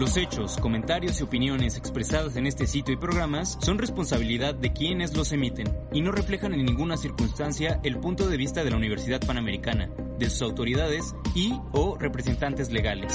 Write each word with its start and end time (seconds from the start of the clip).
Los 0.00 0.16
hechos, 0.16 0.56
comentarios 0.56 1.20
y 1.20 1.24
opiniones 1.24 1.76
expresadas 1.76 2.34
en 2.36 2.46
este 2.46 2.66
sitio 2.66 2.94
y 2.94 2.96
programas 2.96 3.58
son 3.60 3.76
responsabilidad 3.76 4.54
de 4.54 4.72
quienes 4.72 5.14
los 5.14 5.30
emiten 5.30 5.76
y 5.92 6.00
no 6.00 6.10
reflejan 6.10 6.54
en 6.54 6.64
ninguna 6.64 6.96
circunstancia 6.96 7.80
el 7.84 7.98
punto 8.00 8.26
de 8.26 8.38
vista 8.38 8.64
de 8.64 8.70
la 8.70 8.78
Universidad 8.78 9.20
Panamericana, 9.20 9.90
de 10.18 10.30
sus 10.30 10.40
autoridades 10.40 11.14
y 11.34 11.52
o 11.72 11.98
representantes 11.98 12.72
legales. 12.72 13.14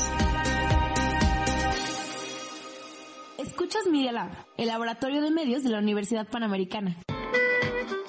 Escuchas 3.39 3.87
Media 3.89 4.11
Lab, 4.11 4.29
el 4.55 4.67
laboratorio 4.67 5.23
de 5.23 5.31
medios 5.31 5.63
de 5.63 5.71
la 5.71 5.79
Universidad 5.79 6.27
Panamericana. 6.27 6.97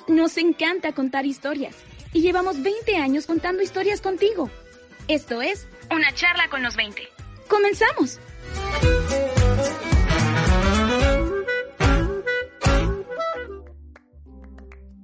Nos 0.07 0.37
encanta 0.37 0.93
contar 0.93 1.25
historias 1.25 1.75
y 2.13 2.21
llevamos 2.21 2.63
20 2.63 2.95
años 2.97 3.25
contando 3.25 3.63
historias 3.63 4.03
contigo. 4.03 4.51
Esto 5.09 5.41
es 5.41 5.67
Una 5.91 6.13
charla 6.13 6.51
con 6.51 6.63
los 6.63 6.77
20. 6.77 7.09
¡Comenzamos! 7.49 8.21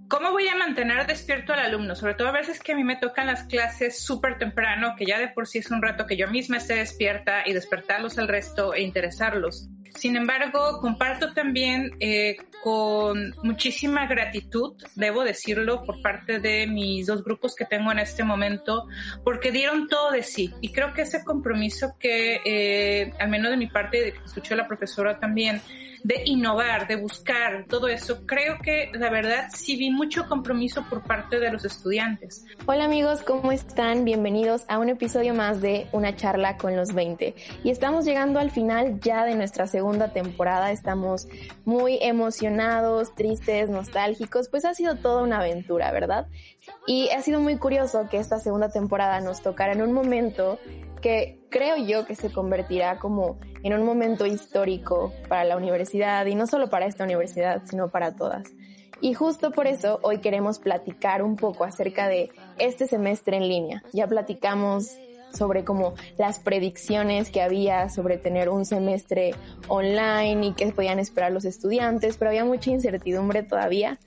¿Cómo 0.08 0.32
voy 0.32 0.46
a 0.46 0.56
mantener 0.56 1.06
despierto 1.06 1.54
al 1.54 1.60
alumno? 1.60 1.96
Sobre 1.96 2.14
todo 2.14 2.28
a 2.28 2.32
veces 2.32 2.60
que 2.60 2.72
a 2.72 2.76
mí 2.76 2.84
me 2.84 2.96
tocan 2.96 3.26
las 3.26 3.44
clases 3.44 4.04
súper 4.04 4.38
temprano, 4.38 4.94
que 4.96 5.06
ya 5.06 5.18
de 5.18 5.28
por 5.28 5.48
sí 5.48 5.58
es 5.58 5.70
un 5.70 5.80
rato 5.80 6.06
que 6.06 6.16
yo 6.16 6.28
misma 6.28 6.58
esté 6.58 6.74
despierta 6.74 7.42
y 7.46 7.54
despertarlos 7.54 8.18
al 8.18 8.28
resto 8.28 8.74
e 8.74 8.82
interesarlos. 8.82 9.70
Sin 9.94 10.16
embargo, 10.16 10.80
comparto 10.80 11.32
también 11.32 11.92
eh, 12.00 12.36
con 12.62 13.34
muchísima 13.42 14.06
gratitud, 14.06 14.74
debo 14.94 15.24
decirlo, 15.24 15.84
por 15.84 16.00
parte 16.00 16.38
de 16.38 16.66
mis 16.66 17.06
dos 17.06 17.24
grupos 17.24 17.54
que 17.54 17.64
tengo 17.64 17.92
en 17.92 17.98
este 17.98 18.24
momento, 18.24 18.86
porque 19.24 19.50
dieron 19.50 19.88
todo 19.88 20.10
de 20.12 20.22
sí. 20.22 20.52
Y 20.60 20.70
creo 20.72 20.92
que 20.94 21.02
ese 21.02 21.24
compromiso 21.24 21.94
que, 21.98 22.40
eh, 22.44 23.12
al 23.18 23.28
menos 23.28 23.50
de 23.50 23.56
mi 23.56 23.66
parte, 23.66 24.14
escuchó 24.24 24.54
la 24.54 24.66
profesora 24.66 25.18
también, 25.18 25.60
de 26.04 26.22
innovar, 26.24 26.88
de 26.88 26.96
buscar, 26.96 27.64
todo 27.68 27.86
eso, 27.88 28.26
creo 28.26 28.58
que 28.62 28.90
la 28.92 29.08
verdad 29.08 29.46
sí 29.54 29.76
vi 29.76 29.90
mucho 29.90 30.26
compromiso 30.28 30.84
por 30.90 31.02
parte 31.02 31.38
de 31.38 31.50
los 31.50 31.64
estudiantes. 31.64 32.44
Hola 32.66 32.84
amigos, 32.86 33.22
¿cómo 33.22 33.52
están? 33.52 34.04
Bienvenidos 34.04 34.64
a 34.68 34.78
un 34.78 34.88
episodio 34.88 35.32
más 35.32 35.60
de 35.60 35.86
Una 35.92 36.16
charla 36.16 36.56
con 36.56 36.74
los 36.74 36.92
20. 36.92 37.34
Y 37.62 37.70
estamos 37.70 38.04
llegando 38.04 38.40
al 38.40 38.50
final 38.50 38.98
ya 39.00 39.24
de 39.24 39.36
nuestra 39.36 39.66
segunda 39.66 39.81
temporada, 40.12 40.70
estamos 40.70 41.28
muy 41.64 41.98
emocionados, 42.00 43.14
tristes, 43.14 43.68
nostálgicos, 43.68 44.48
pues 44.48 44.64
ha 44.64 44.74
sido 44.74 44.96
toda 44.96 45.22
una 45.22 45.38
aventura, 45.38 45.90
¿verdad? 45.92 46.26
Y 46.86 47.10
ha 47.10 47.22
sido 47.22 47.40
muy 47.40 47.56
curioso 47.56 48.08
que 48.10 48.18
esta 48.18 48.38
segunda 48.38 48.70
temporada 48.70 49.20
nos 49.20 49.42
tocara 49.42 49.72
en 49.72 49.82
un 49.82 49.92
momento 49.92 50.58
que 51.00 51.40
creo 51.50 51.76
yo 51.76 52.06
que 52.06 52.14
se 52.14 52.32
convertirá 52.32 52.98
como 52.98 53.38
en 53.62 53.74
un 53.74 53.84
momento 53.84 54.24
histórico 54.24 55.12
para 55.28 55.44
la 55.44 55.56
universidad 55.56 56.24
y 56.26 56.34
no 56.34 56.46
solo 56.46 56.70
para 56.70 56.86
esta 56.86 57.04
universidad, 57.04 57.62
sino 57.64 57.88
para 57.88 58.14
todas. 58.14 58.44
Y 59.00 59.14
justo 59.14 59.50
por 59.50 59.66
eso 59.66 59.98
hoy 60.02 60.18
queremos 60.18 60.60
platicar 60.60 61.22
un 61.22 61.34
poco 61.34 61.64
acerca 61.64 62.06
de 62.06 62.30
este 62.58 62.86
semestre 62.86 63.36
en 63.36 63.48
línea. 63.48 63.82
Ya 63.92 64.06
platicamos 64.06 64.96
sobre 65.32 65.64
como 65.64 65.94
las 66.18 66.38
predicciones 66.38 67.30
que 67.30 67.42
había 67.42 67.88
sobre 67.88 68.18
tener 68.18 68.48
un 68.48 68.64
semestre 68.64 69.34
online 69.68 70.46
y 70.46 70.52
qué 70.52 70.72
podían 70.72 70.98
esperar 70.98 71.32
los 71.32 71.44
estudiantes, 71.44 72.16
pero 72.16 72.30
había 72.30 72.44
mucha 72.44 72.70
incertidumbre 72.70 73.42
todavía. 73.42 73.98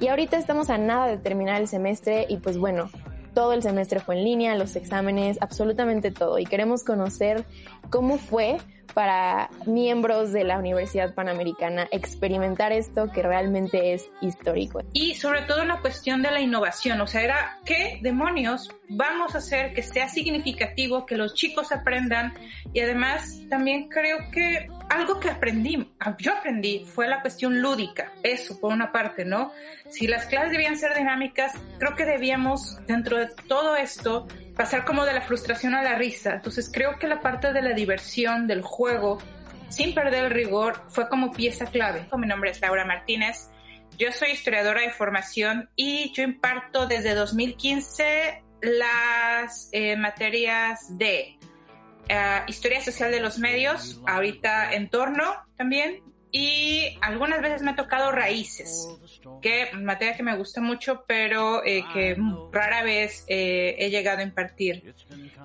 Y 0.00 0.08
ahorita 0.08 0.38
estamos 0.38 0.70
a 0.70 0.78
nada 0.78 1.06
de 1.06 1.18
terminar 1.18 1.60
el 1.60 1.68
semestre 1.68 2.26
y 2.28 2.38
pues 2.38 2.56
bueno, 2.56 2.90
todo 3.34 3.52
el 3.52 3.62
semestre 3.62 4.00
fue 4.00 4.16
en 4.16 4.24
línea, 4.24 4.54
los 4.54 4.76
exámenes, 4.76 5.38
absolutamente 5.40 6.10
todo. 6.10 6.38
Y 6.38 6.46
queremos 6.46 6.84
conocer 6.84 7.44
cómo 7.90 8.18
fue 8.18 8.58
para 8.94 9.50
miembros 9.66 10.32
de 10.32 10.44
la 10.44 10.58
Universidad 10.58 11.14
Panamericana 11.14 11.88
experimentar 11.90 12.72
esto 12.72 13.10
que 13.12 13.22
realmente 13.22 13.94
es 13.94 14.10
histórico. 14.20 14.82
Y 14.92 15.14
sobre 15.14 15.42
todo 15.42 15.64
la 15.64 15.80
cuestión 15.80 16.22
de 16.22 16.30
la 16.30 16.40
innovación, 16.40 17.00
o 17.00 17.06
sea, 17.06 17.22
era 17.22 17.58
qué 17.64 17.98
demonios 18.02 18.70
vamos 18.88 19.34
a 19.34 19.38
hacer 19.38 19.72
que 19.72 19.82
sea 19.82 20.08
significativo, 20.08 21.06
que 21.06 21.16
los 21.16 21.34
chicos 21.34 21.72
aprendan 21.72 22.34
y 22.72 22.80
además 22.80 23.40
también 23.48 23.88
creo 23.88 24.18
que 24.32 24.66
algo 24.90 25.20
que 25.20 25.30
aprendí, 25.30 25.88
yo 26.18 26.32
aprendí, 26.32 26.84
fue 26.84 27.06
la 27.06 27.22
cuestión 27.22 27.62
lúdica, 27.62 28.12
eso 28.24 28.58
por 28.58 28.72
una 28.72 28.90
parte, 28.90 29.24
¿no? 29.24 29.52
Si 29.88 30.08
las 30.08 30.26
clases 30.26 30.50
debían 30.50 30.76
ser 30.76 30.96
dinámicas, 30.96 31.52
creo 31.78 31.94
que 31.94 32.04
debíamos 32.04 32.84
dentro 32.86 33.16
de 33.16 33.28
todo 33.46 33.76
esto 33.76 34.26
pasar 34.56 34.84
como 34.84 35.04
de 35.04 35.14
la 35.14 35.22
frustración 35.22 35.74
a 35.74 35.82
la 35.82 35.94
risa. 35.94 36.34
Entonces 36.34 36.68
creo 36.72 36.98
que 36.98 37.06
la 37.06 37.20
parte 37.20 37.52
de 37.52 37.62
la 37.62 37.72
diversión, 37.72 38.48
del 38.48 38.62
juego, 38.62 39.18
sin 39.68 39.94
perder 39.94 40.24
el 40.24 40.30
rigor, 40.32 40.82
fue 40.88 41.08
como 41.08 41.30
pieza 41.30 41.66
clave. 41.66 42.08
Mi 42.18 42.26
nombre 42.26 42.50
es 42.50 42.60
Laura 42.60 42.84
Martínez. 42.84 43.48
Yo 43.96 44.10
soy 44.10 44.32
historiadora 44.32 44.80
de 44.80 44.90
formación 44.90 45.70
y 45.76 46.12
yo 46.14 46.24
imparto 46.24 46.88
desde 46.88 47.14
2015 47.14 48.42
las 48.60 49.68
eh, 49.70 49.96
materias 49.96 50.98
de 50.98 51.38
eh, 52.12 52.42
historia 52.48 52.80
social 52.80 53.12
de 53.12 53.20
los 53.20 53.38
medios, 53.38 54.00
ahorita 54.04 54.72
entorno 54.72 55.32
también, 55.56 56.02
y 56.32 56.98
algunas 57.02 57.40
veces 57.40 57.62
me 57.62 57.70
ha 57.70 57.76
tocado 57.76 58.10
raíces, 58.10 58.88
que 59.40 59.70
materia 59.74 60.16
que 60.16 60.24
me 60.24 60.36
gusta 60.36 60.60
mucho, 60.60 61.04
pero 61.06 61.64
eh, 61.64 61.84
que 61.92 62.16
rara 62.50 62.82
vez 62.82 63.24
eh, 63.28 63.76
he 63.78 63.90
llegado 63.90 64.18
a 64.18 64.22
impartir. 64.24 64.92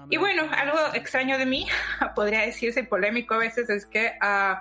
Y 0.10 0.18
bueno, 0.18 0.50
algo 0.52 0.80
extraño 0.96 1.38
de 1.38 1.46
mí, 1.46 1.68
podría 2.16 2.42
decirse 2.42 2.84
polémico 2.84 3.36
a 3.36 3.38
veces, 3.38 3.70
es 3.70 3.86
que 3.86 4.14
uh, 4.20 4.58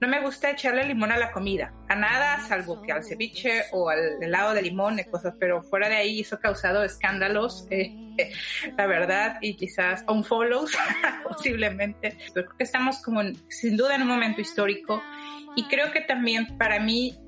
no 0.00 0.08
me 0.08 0.20
gusta 0.20 0.50
echarle 0.50 0.84
limón 0.84 1.10
a 1.10 1.16
la 1.16 1.32
comida, 1.32 1.72
a 1.88 1.94
nada, 1.94 2.40
salvo 2.40 2.82
que 2.82 2.92
al 2.92 3.02
ceviche 3.02 3.64
o 3.72 3.88
al 3.88 4.22
helado 4.22 4.52
de 4.52 4.62
limón 4.62 4.98
y 4.98 5.04
cosas, 5.04 5.34
pero 5.40 5.62
fuera 5.62 5.88
de 5.88 5.96
ahí 5.96 6.20
eso 6.20 6.36
ha 6.36 6.40
causado 6.40 6.84
escándalos, 6.84 7.66
eh, 7.70 7.94
la 8.76 8.86
verdad, 8.86 9.38
y 9.40 9.56
quizás 9.56 10.04
unfollows 10.06 10.72
posiblemente. 11.28 12.18
Pero 12.34 12.46
creo 12.46 12.58
que 12.58 12.64
estamos 12.64 13.02
como 13.02 13.22
sin 13.48 13.76
duda 13.76 13.94
en 13.94 14.02
un 14.02 14.08
momento 14.08 14.40
histórico 14.42 15.02
y 15.56 15.64
creo 15.64 15.90
que 15.92 16.02
también 16.02 16.58
para 16.58 16.78
mí 16.78 17.18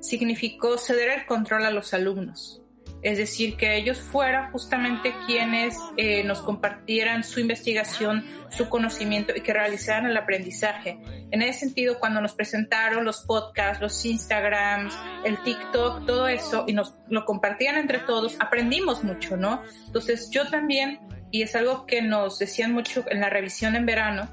significó 0.00 0.78
ceder 0.78 1.10
el 1.10 1.26
control 1.26 1.64
a 1.64 1.70
los 1.70 1.92
alumnos. 1.94 2.62
Es 3.02 3.18
decir, 3.18 3.56
que 3.56 3.76
ellos 3.76 3.98
fueran 3.98 4.50
justamente 4.50 5.14
quienes 5.26 5.76
eh, 5.96 6.24
nos 6.24 6.40
compartieran 6.40 7.22
su 7.22 7.40
investigación, 7.40 8.24
su 8.50 8.68
conocimiento 8.68 9.32
y 9.36 9.40
que 9.40 9.52
realizaran 9.52 10.06
el 10.06 10.16
aprendizaje. 10.16 10.98
En 11.30 11.42
ese 11.42 11.60
sentido, 11.60 11.98
cuando 11.98 12.20
nos 12.20 12.34
presentaron 12.34 13.04
los 13.04 13.20
podcasts, 13.20 13.80
los 13.80 14.04
Instagrams, 14.04 14.96
el 15.24 15.40
TikTok, 15.42 16.06
todo 16.06 16.28
eso, 16.28 16.64
y 16.66 16.72
nos 16.72 16.94
lo 17.08 17.24
compartían 17.24 17.76
entre 17.76 18.00
todos, 18.00 18.36
aprendimos 18.40 19.04
mucho, 19.04 19.36
¿no? 19.36 19.62
Entonces 19.86 20.30
yo 20.30 20.48
también, 20.48 21.00
y 21.30 21.42
es 21.42 21.54
algo 21.54 21.86
que 21.86 22.02
nos 22.02 22.38
decían 22.38 22.72
mucho 22.72 23.04
en 23.08 23.20
la 23.20 23.30
revisión 23.30 23.76
en 23.76 23.86
verano, 23.86 24.28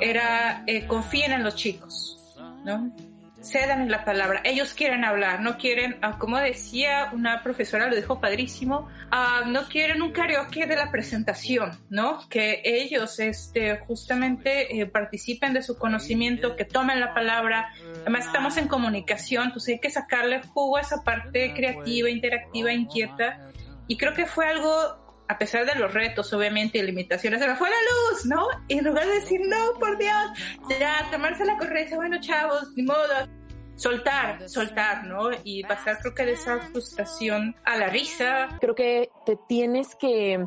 era 0.00 0.62
eh, 0.66 0.86
confíen 0.86 1.32
en 1.32 1.42
los 1.42 1.56
chicos 1.56 2.18
¿no? 2.64 2.90
Cedan 3.40 3.88
la 3.88 4.04
palabra. 4.04 4.40
Ellos 4.44 4.74
quieren 4.74 5.04
hablar, 5.04 5.40
no 5.40 5.58
quieren, 5.58 5.96
ah, 6.02 6.18
como 6.18 6.38
decía 6.38 7.10
una 7.12 7.42
profesora, 7.42 7.88
lo 7.88 7.94
dijo 7.94 8.20
padrísimo, 8.20 8.88
ah, 9.10 9.42
no 9.46 9.68
quieren 9.68 10.02
un 10.02 10.10
karaoke 10.10 10.66
de 10.66 10.74
la 10.74 10.90
presentación, 10.90 11.78
¿no? 11.88 12.28
Que 12.28 12.60
ellos, 12.64 13.20
este, 13.20 13.78
justamente 13.78 14.80
eh, 14.80 14.86
participen 14.86 15.52
de 15.52 15.62
su 15.62 15.78
conocimiento, 15.78 16.56
que 16.56 16.64
tomen 16.64 16.98
la 16.98 17.14
palabra. 17.14 17.72
Además, 18.02 18.26
estamos 18.26 18.56
en 18.56 18.66
comunicación, 18.66 19.44
entonces 19.46 19.74
hay 19.74 19.80
que 19.80 19.90
sacarle 19.90 20.42
jugo 20.42 20.76
a 20.76 20.80
esa 20.80 21.04
parte 21.04 21.54
creativa, 21.54 22.10
interactiva, 22.10 22.72
inquieta. 22.72 23.52
Y 23.86 23.96
creo 23.96 24.14
que 24.14 24.26
fue 24.26 24.46
algo 24.46 25.08
a 25.28 25.36
pesar 25.36 25.66
de 25.66 25.74
los 25.74 25.92
retos, 25.92 26.32
obviamente, 26.32 26.78
y 26.78 26.82
limitaciones, 26.82 27.40
se 27.40 27.46
me 27.46 27.54
fue 27.54 27.68
la 27.68 27.76
luz, 27.76 28.24
¿no? 28.24 28.46
Y 28.66 28.78
en 28.78 28.84
lugar 28.86 29.06
de 29.06 29.14
decir, 29.14 29.40
no, 29.46 29.74
por 29.78 29.98
Dios, 29.98 30.30
ya, 30.80 31.06
tomarse 31.10 31.44
la 31.44 31.58
corriente, 31.58 31.96
bueno, 31.96 32.18
chavos, 32.20 32.72
ni 32.74 32.82
modo, 32.82 33.28
soltar, 33.78 34.48
soltar, 34.48 35.06
¿no? 35.06 35.30
Y 35.44 35.62
pasar, 35.62 35.98
creo 36.00 36.14
que 36.14 36.26
de 36.26 36.32
esa 36.32 36.58
frustración 36.58 37.56
a 37.64 37.76
la 37.76 37.88
risa. 37.88 38.48
Creo 38.60 38.74
que 38.74 39.10
te 39.24 39.38
tienes 39.48 39.94
que 39.94 40.44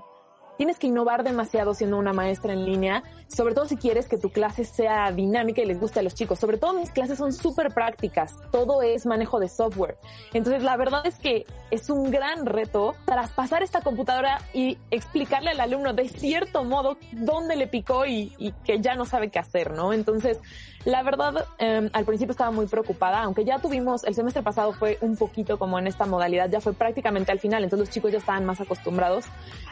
tienes 0.58 0.78
que 0.78 0.86
innovar 0.86 1.24
demasiado 1.24 1.74
siendo 1.74 1.98
una 1.98 2.14
maestra 2.14 2.54
en 2.54 2.66
línea, 2.66 3.02
sobre 3.28 3.56
todo 3.56 3.66
si 3.66 3.78
quieres 3.78 4.08
que 4.08 4.20
tu 4.20 4.30
clase 4.30 4.64
sea 4.64 5.12
dinámica 5.12 5.64
y 5.64 5.66
les 5.66 5.80
guste 5.80 6.02
a 6.02 6.04
los 6.04 6.14
chicos. 6.14 6.38
Sobre 6.38 6.60
todo 6.60 6.74
mis 6.74 6.92
clases 6.92 7.18
son 7.18 7.34
súper 7.34 7.74
prácticas, 7.74 8.36
todo 8.52 8.84
es 8.84 9.08
manejo 9.08 9.40
de 9.40 9.50
software. 9.50 9.98
Entonces 10.34 10.62
la 10.62 10.78
verdad 10.78 11.02
es 11.08 11.18
que 11.18 11.48
es 11.72 11.90
un 11.90 12.12
gran 12.12 12.46
reto 12.46 12.94
traspasar 13.06 13.64
esta 13.64 13.82
computadora 13.82 14.40
y 14.54 14.78
explicarle 14.92 15.50
al 15.50 15.60
alumno 15.62 15.94
de 15.94 16.08
cierto 16.10 16.64
modo 16.64 16.98
dónde 17.12 17.56
le 17.56 17.66
picó 17.66 18.06
y, 18.06 18.36
y 18.38 18.52
que 18.64 18.82
ya 18.82 18.94
no 18.94 19.06
sabe 19.06 19.32
qué 19.32 19.40
hacer, 19.40 19.72
¿no? 19.72 19.94
Entonces, 19.94 20.38
la 20.86 21.04
verdad, 21.04 21.46
eh, 21.60 21.90
al 21.94 22.06
principio 22.06 22.32
estaba 22.32 22.50
muy 22.50 22.66
preocupada, 22.66 23.22
aunque 23.22 23.46
ya 23.46 23.60
tuvimos, 23.60 24.04
el 24.04 24.16
semestre 24.16 24.42
pasado 24.42 24.74
fue 24.74 24.98
un 25.02 25.16
poquito 25.16 25.60
como 25.60 25.78
en 25.78 25.86
esta 25.86 26.06
modalidad, 26.06 26.50
ya 26.50 26.60
fue 26.60 26.74
prácticamente 26.74 27.32
al 27.32 27.40
final, 27.40 27.64
entonces 27.64 27.88
los 27.88 27.94
chicos 27.94 28.12
ya 28.12 28.18
estaban 28.18 28.46
más 28.46 28.62
acostumbrados. 28.62 29.26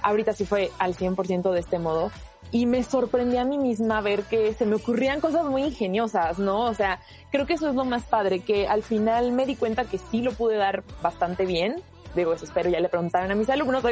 Ahorita 0.03 0.33
sí 0.33 0.45
fue 0.45 0.71
al 0.77 0.95
100% 0.95 1.51
de 1.51 1.59
este 1.59 1.79
modo. 1.79 2.11
Y 2.51 2.65
me 2.65 2.83
sorprendí 2.83 3.37
a 3.37 3.45
mí 3.45 3.57
misma 3.57 4.01
ver 4.01 4.23
que 4.23 4.53
se 4.53 4.65
me 4.65 4.75
ocurrían 4.75 5.19
cosas 5.19 5.45
muy 5.45 5.63
ingeniosas, 5.63 6.39
¿no? 6.39 6.65
O 6.65 6.73
sea, 6.73 6.99
creo 7.31 7.45
que 7.45 7.53
eso 7.53 7.69
es 7.69 7.75
lo 7.75 7.85
más 7.85 8.03
padre, 8.03 8.39
que 8.39 8.67
al 8.67 8.83
final 8.83 9.31
me 9.31 9.45
di 9.45 9.55
cuenta 9.55 9.85
que 9.85 9.97
sí 9.97 10.21
lo 10.21 10.31
pude 10.31 10.57
dar 10.57 10.83
bastante 11.01 11.45
bien. 11.45 11.81
Digo, 12.15 12.33
eso 12.33 12.45
espero, 12.45 12.69
ya 12.69 12.79
le 12.79 12.89
preguntaron 12.89 13.31
a 13.31 13.35
mis 13.35 13.49
alumnos, 13.49 13.83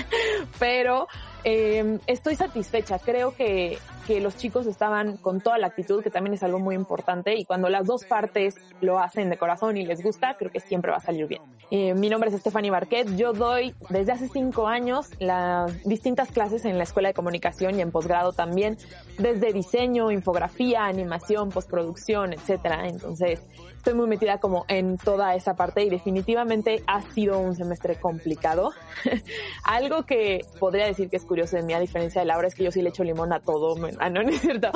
pero 0.58 1.06
eh, 1.44 1.98
estoy 2.06 2.34
satisfecha. 2.34 2.98
Creo 2.98 3.34
que, 3.34 3.78
que 4.06 4.20
los 4.20 4.36
chicos 4.36 4.66
estaban 4.66 5.18
con 5.18 5.40
toda 5.40 5.58
la 5.58 5.66
actitud, 5.66 6.02
que 6.02 6.10
también 6.10 6.34
es 6.34 6.42
algo 6.42 6.58
muy 6.58 6.74
importante, 6.74 7.34
y 7.34 7.44
cuando 7.44 7.68
las 7.68 7.86
dos 7.86 8.04
partes 8.04 8.54
lo 8.80 8.98
hacen 8.98 9.28
de 9.28 9.36
corazón 9.36 9.76
y 9.76 9.84
les 9.84 10.02
gusta, 10.02 10.36
creo 10.38 10.50
que 10.50 10.60
siempre 10.60 10.90
va 10.90 10.96
a 10.96 11.00
salir 11.00 11.26
bien. 11.26 11.42
Eh, 11.70 11.94
mi 11.94 12.08
nombre 12.08 12.30
es 12.30 12.40
Stephanie 12.40 12.70
Barquet, 12.70 13.16
yo 13.16 13.34
doy 13.34 13.74
desde 13.90 14.12
hace 14.12 14.28
cinco 14.28 14.66
años 14.66 15.08
las 15.18 15.84
distintas 15.84 16.32
clases 16.32 16.64
en 16.64 16.78
la 16.78 16.84
Escuela 16.84 17.10
de 17.10 17.14
Comunicación 17.14 17.78
y 17.78 17.82
en 17.82 17.90
posgrado 17.90 18.32
también, 18.32 18.78
desde 19.18 19.52
diseño, 19.52 20.10
infografía, 20.10 20.86
animación, 20.86 21.50
postproducción, 21.50 22.32
etcétera. 22.32 22.88
Entonces, 22.88 23.42
estoy 23.88 24.00
muy 24.00 24.06
metida 24.06 24.36
como 24.36 24.66
en 24.68 24.98
toda 24.98 25.34
esa 25.34 25.56
parte 25.56 25.82
y 25.82 25.88
definitivamente 25.88 26.82
ha 26.86 27.00
sido 27.00 27.38
un 27.38 27.56
semestre 27.56 27.96
complicado. 27.96 28.72
algo 29.64 30.04
que 30.04 30.44
podría 30.60 30.84
decir 30.84 31.08
que 31.08 31.16
es 31.16 31.24
curioso 31.24 31.56
de 31.56 31.62
mí, 31.62 31.72
a 31.72 31.80
diferencia 31.80 32.20
de 32.20 32.26
Laura, 32.26 32.48
es 32.48 32.54
que 32.54 32.64
yo 32.64 32.70
sí 32.70 32.82
le 32.82 32.90
echo 32.90 33.02
limón 33.02 33.32
a 33.32 33.40
todo. 33.40 33.76
Ah, 33.98 34.10
no, 34.10 34.22
no 34.24 34.28
es 34.28 34.42
cierto. 34.42 34.70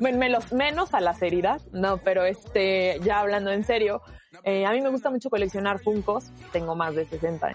menos, 0.00 0.94
a 0.94 1.00
las 1.02 1.20
heridas. 1.20 1.68
No, 1.72 1.98
pero 1.98 2.24
este, 2.24 2.98
ya 3.04 3.20
hablando 3.20 3.50
en 3.50 3.62
serio, 3.62 4.00
eh, 4.42 4.64
a 4.64 4.72
mí 4.72 4.80
me 4.80 4.88
gusta 4.88 5.10
mucho 5.10 5.28
coleccionar 5.28 5.78
Funcos. 5.78 6.30
Tengo 6.50 6.74
más 6.74 6.94
de 6.94 7.04
60. 7.04 7.52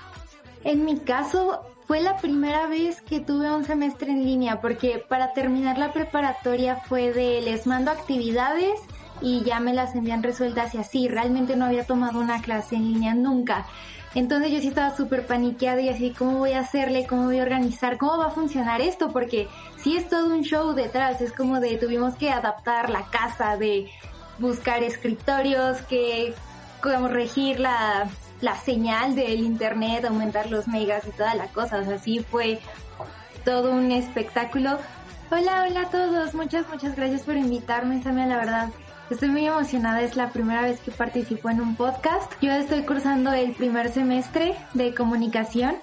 En 0.66 0.86
mi 0.86 1.00
caso, 1.00 1.64
fue 1.88 2.00
la 2.00 2.18
primera 2.18 2.68
vez 2.68 3.02
que 3.02 3.22
tuve 3.22 3.50
un 3.50 3.64
semestre 3.64 4.12
en 4.12 4.24
línea, 4.24 4.62
porque 4.62 5.04
para 5.10 5.34
terminar 5.34 5.80
la 5.80 5.94
preparatoria 5.94 6.76
fue 6.76 7.12
de 7.12 7.42
les 7.42 7.66
mando 7.66 7.90
actividades 7.90 8.80
y 9.22 9.44
ya 9.44 9.60
me 9.60 9.74
las 9.74 9.96
envían 9.96 10.24
resueltas 10.24 10.74
y 10.76 10.78
así. 10.78 11.08
Realmente 11.08 11.56
no 11.56 11.66
había 11.66 11.86
tomado 11.86 12.20
una 12.20 12.42
clase 12.42 12.76
en 12.76 12.94
línea 12.94 13.14
nunca. 13.14 13.66
Entonces 14.16 14.52
yo 14.52 14.60
sí 14.60 14.70
estaba 14.70 14.96
súper 14.96 15.28
paniqueada 15.28 15.82
y 15.82 15.90
así, 15.90 16.12
¿cómo 16.18 16.40
voy 16.40 16.54
a 16.54 16.62
hacerle? 16.62 17.06
¿Cómo 17.06 17.26
voy 17.26 17.40
a 17.40 17.44
organizar? 17.44 17.98
¿Cómo 17.98 18.18
va 18.18 18.28
a 18.28 18.32
funcionar 18.32 18.82
esto? 18.82 19.10
Porque 19.12 19.48
sí 19.84 19.98
es 19.98 20.10
todo 20.10 20.34
un 20.34 20.42
show 20.42 20.74
detrás, 20.74 21.22
es 21.22 21.32
como 21.32 21.60
de 21.60 21.78
tuvimos 21.78 22.16
que 22.16 22.32
adaptar 22.32 22.90
la 22.90 23.04
casa, 23.12 23.58
de 23.58 23.90
buscar 24.40 24.82
escritorios, 24.82 25.82
que 25.84 26.34
como 26.82 27.10
regir 27.10 27.60
la, 27.60 28.10
la 28.42 28.56
señal 28.56 29.14
del 29.16 29.42
internet, 29.42 30.06
aumentar 30.06 30.50
los 30.50 30.68
megas 30.68 31.06
y 31.08 31.12
toda 31.12 31.36
la 31.36 31.48
cosa. 31.48 31.78
O 31.80 31.84
sea, 31.84 32.00
sí 32.00 32.20
fue 32.20 32.60
todo 33.44 33.72
un 33.72 33.92
espectáculo. 33.92 34.80
Hola, 35.30 35.66
hola 35.68 35.82
a 35.82 35.90
todos. 35.90 36.34
Muchas, 36.34 36.68
muchas 36.70 36.96
gracias 36.96 37.22
por 37.22 37.36
invitarme, 37.36 38.02
Samia, 38.02 38.26
la 38.26 38.38
verdad. 38.38 38.70
Estoy 39.10 39.30
muy 39.30 39.48
emocionada, 39.48 40.02
es 40.02 40.18
la 40.18 40.32
primera 40.32 40.64
vez 40.64 40.82
que 40.82 40.92
participo 40.92 41.50
en 41.50 41.62
un 41.62 41.78
podcast. 41.78 42.30
Yo 42.42 42.52
estoy 42.52 42.82
cursando 42.82 43.32
el 43.32 43.54
primer 43.54 43.90
semestre 43.90 44.54
de 44.74 44.94
comunicación. 44.94 45.76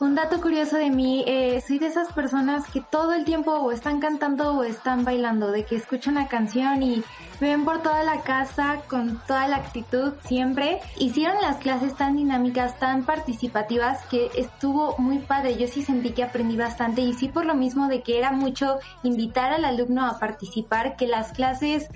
Un 0.00 0.16
dato 0.16 0.40
curioso 0.40 0.76
de 0.76 0.90
mí, 0.90 1.24
eh, 1.28 1.62
soy 1.66 1.78
de 1.78 1.86
esas 1.86 2.12
personas 2.12 2.66
que 2.66 2.80
todo 2.80 3.12
el 3.14 3.24
tiempo 3.24 3.52
o 3.52 3.70
están 3.70 4.00
cantando 4.00 4.52
o 4.52 4.64
están 4.64 5.04
bailando, 5.04 5.52
de 5.52 5.64
que 5.64 5.76
escuchan 5.76 6.16
una 6.16 6.26
canción 6.26 6.82
y 6.82 7.04
me 7.40 7.50
ven 7.50 7.64
por 7.64 7.82
toda 7.82 8.02
la 8.02 8.20
casa 8.22 8.82
con 8.88 9.22
toda 9.28 9.46
la 9.46 9.56
actitud 9.56 10.14
siempre. 10.26 10.80
Hicieron 10.98 11.40
las 11.40 11.58
clases 11.58 11.94
tan 11.94 12.16
dinámicas, 12.16 12.78
tan 12.80 13.04
participativas 13.04 14.04
que 14.06 14.28
estuvo 14.36 14.98
muy 14.98 15.20
padre. 15.20 15.56
Yo 15.56 15.68
sí 15.68 15.82
sentí 15.82 16.10
que 16.10 16.24
aprendí 16.24 16.56
bastante 16.56 17.00
y 17.00 17.14
sí 17.14 17.28
por 17.28 17.46
lo 17.46 17.54
mismo 17.54 17.86
de 17.86 18.02
que 18.02 18.18
era 18.18 18.32
mucho 18.32 18.78
invitar 19.04 19.52
al 19.52 19.64
alumno 19.64 20.04
a 20.04 20.18
participar, 20.18 20.96
que 20.96 21.06
las 21.06 21.32
clases 21.32 21.88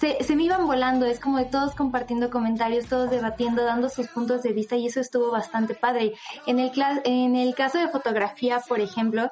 se, 0.00 0.24
se 0.24 0.34
me 0.34 0.44
iban 0.44 0.66
volando, 0.66 1.04
es 1.04 1.20
como 1.20 1.36
de 1.36 1.44
todos 1.44 1.74
compartiendo 1.74 2.30
comentarios, 2.30 2.86
todos 2.86 3.10
debatiendo, 3.10 3.64
dando 3.64 3.90
sus 3.90 4.08
puntos 4.08 4.42
de 4.42 4.52
vista 4.52 4.74
y 4.76 4.86
eso 4.86 4.98
estuvo 4.98 5.30
bastante 5.30 5.74
padre. 5.74 6.14
En 6.46 6.58
el, 6.58 6.72
en 7.04 7.36
el 7.36 7.54
caso 7.54 7.78
de 7.78 7.88
fotografía, 7.88 8.60
por 8.66 8.80
ejemplo, 8.80 9.30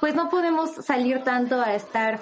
pues 0.00 0.14
no 0.14 0.28
podemos 0.28 0.74
salir 0.84 1.24
tanto 1.24 1.58
a 1.58 1.74
estar 1.74 2.20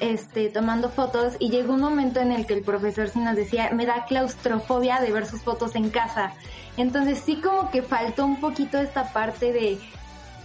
este, 0.00 0.48
tomando 0.48 0.88
fotos 0.88 1.36
y 1.38 1.50
llegó 1.50 1.74
un 1.74 1.82
momento 1.82 2.18
en 2.18 2.32
el 2.32 2.46
que 2.46 2.54
el 2.54 2.62
profesor 2.62 3.08
sí 3.08 3.20
nos 3.20 3.36
decía, 3.36 3.70
me 3.70 3.86
da 3.86 4.06
claustrofobia 4.06 5.00
de 5.00 5.12
ver 5.12 5.24
sus 5.24 5.42
fotos 5.42 5.76
en 5.76 5.90
casa. 5.90 6.32
Entonces 6.76 7.20
sí 7.24 7.36
como 7.36 7.70
que 7.70 7.82
faltó 7.82 8.24
un 8.24 8.40
poquito 8.40 8.78
esta 8.78 9.12
parte 9.12 9.52
de, 9.52 9.78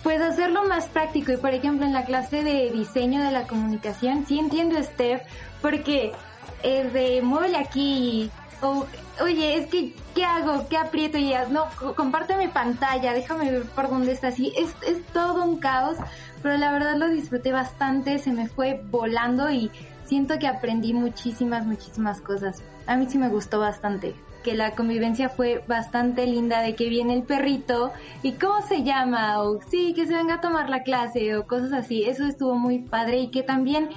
pues 0.04 0.22
hacerlo 0.22 0.68
más 0.68 0.86
práctico 0.86 1.32
y 1.32 1.38
por 1.38 1.56
ejemplo 1.56 1.84
en 1.84 1.94
la 1.94 2.06
clase 2.06 2.44
de 2.44 2.70
diseño 2.70 3.24
de 3.24 3.32
la 3.32 3.48
comunicación, 3.48 4.24
sí 4.28 4.38
entiendo 4.38 4.82
Steph, 4.84 5.24
porque 5.64 6.12
es 6.63 6.92
de 6.94 7.21
muévele 7.21 7.57
aquí 7.57 8.31
o 8.62 8.86
oye, 9.21 9.57
es 9.57 9.68
que 9.68 9.94
¿qué 10.13 10.24
hago? 10.24 10.68
¿Qué 10.69 10.77
aprieto? 10.77 11.18
Y 11.18 11.30
ya, 11.30 11.45
no, 11.47 11.65
comparte 11.95 12.36
mi 12.38 12.47
pantalla, 12.47 13.13
déjame 13.13 13.51
ver 13.51 13.63
por 13.63 13.89
dónde 13.89 14.13
está 14.13 14.30
así. 14.30 14.53
Es, 14.57 14.75
es 14.88 15.06
todo 15.07 15.44
un 15.44 15.59
caos, 15.59 15.97
pero 16.42 16.57
la 16.57 16.71
verdad 16.71 16.95
lo 16.95 17.09
disfruté 17.09 17.51
bastante, 17.51 18.18
se 18.19 18.31
me 18.31 18.47
fue 18.47 18.81
volando 18.89 19.51
y 19.51 19.71
siento 20.06 20.39
que 20.39 20.47
aprendí 20.47 20.94
muchísimas, 20.94 21.65
muchísimas 21.65 22.21
cosas. 22.21 22.62
A 22.88 22.95
mí 22.95 23.07
sí 23.09 23.18
me 23.18 23.30
gustó 23.30 23.59
bastante 23.59 24.15
que 24.45 24.53
la 24.53 24.75
convivencia 24.75 25.27
fue 25.27 25.63
bastante 25.68 26.27
linda 26.27 26.62
de 26.62 26.75
que 26.75 26.88
viene 26.88 27.15
el 27.15 27.24
perrito 27.24 27.91
y 28.21 28.33
cómo 28.33 28.62
se 28.62 28.83
llama 28.83 29.41
o 29.41 29.59
sí, 29.71 29.95
que 29.95 30.06
se 30.06 30.13
venga 30.13 30.36
a 30.36 30.41
tomar 30.41 30.69
la 30.69 30.83
clase 30.83 31.36
o 31.36 31.48
cosas 31.48 31.74
así. 31.74 32.03
Eso 32.03 32.27
estuvo 32.27 32.53
muy 32.53 32.77
padre 32.77 33.21
y 33.21 33.31
que 33.31 33.41
también 33.41 33.89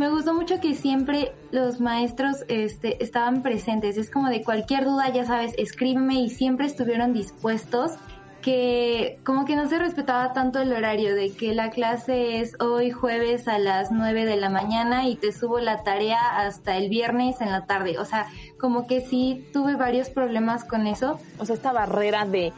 me 0.00 0.08
gustó 0.08 0.32
mucho 0.32 0.60
que 0.60 0.72
siempre 0.72 1.34
los 1.50 1.78
maestros 1.78 2.46
este, 2.48 3.04
estaban 3.04 3.42
presentes. 3.42 3.98
Es 3.98 4.10
como 4.10 4.30
de 4.30 4.42
cualquier 4.42 4.86
duda, 4.86 5.10
ya 5.10 5.26
sabes, 5.26 5.52
escríbeme 5.58 6.14
y 6.14 6.30
siempre 6.30 6.64
estuvieron 6.64 7.12
dispuestos. 7.12 7.92
Que 8.40 9.18
como 9.26 9.44
que 9.44 9.56
no 9.56 9.68
se 9.68 9.78
respetaba 9.78 10.32
tanto 10.32 10.58
el 10.58 10.72
horario 10.72 11.14
de 11.14 11.32
que 11.32 11.54
la 11.54 11.68
clase 11.68 12.40
es 12.40 12.58
hoy 12.60 12.90
jueves 12.90 13.46
a 13.46 13.58
las 13.58 13.92
9 13.92 14.24
de 14.24 14.36
la 14.36 14.48
mañana 14.48 15.06
y 15.06 15.16
te 15.16 15.32
subo 15.32 15.58
la 15.58 15.82
tarea 15.82 16.38
hasta 16.38 16.78
el 16.78 16.88
viernes 16.88 17.42
en 17.42 17.52
la 17.52 17.66
tarde. 17.66 17.98
O 17.98 18.06
sea, 18.06 18.26
como 18.58 18.86
que 18.86 19.02
sí 19.02 19.46
tuve 19.52 19.76
varios 19.76 20.08
problemas 20.08 20.64
con 20.64 20.86
eso. 20.86 21.20
O 21.38 21.44
sea, 21.44 21.54
esta 21.54 21.72
barrera 21.72 22.24
de 22.24 22.54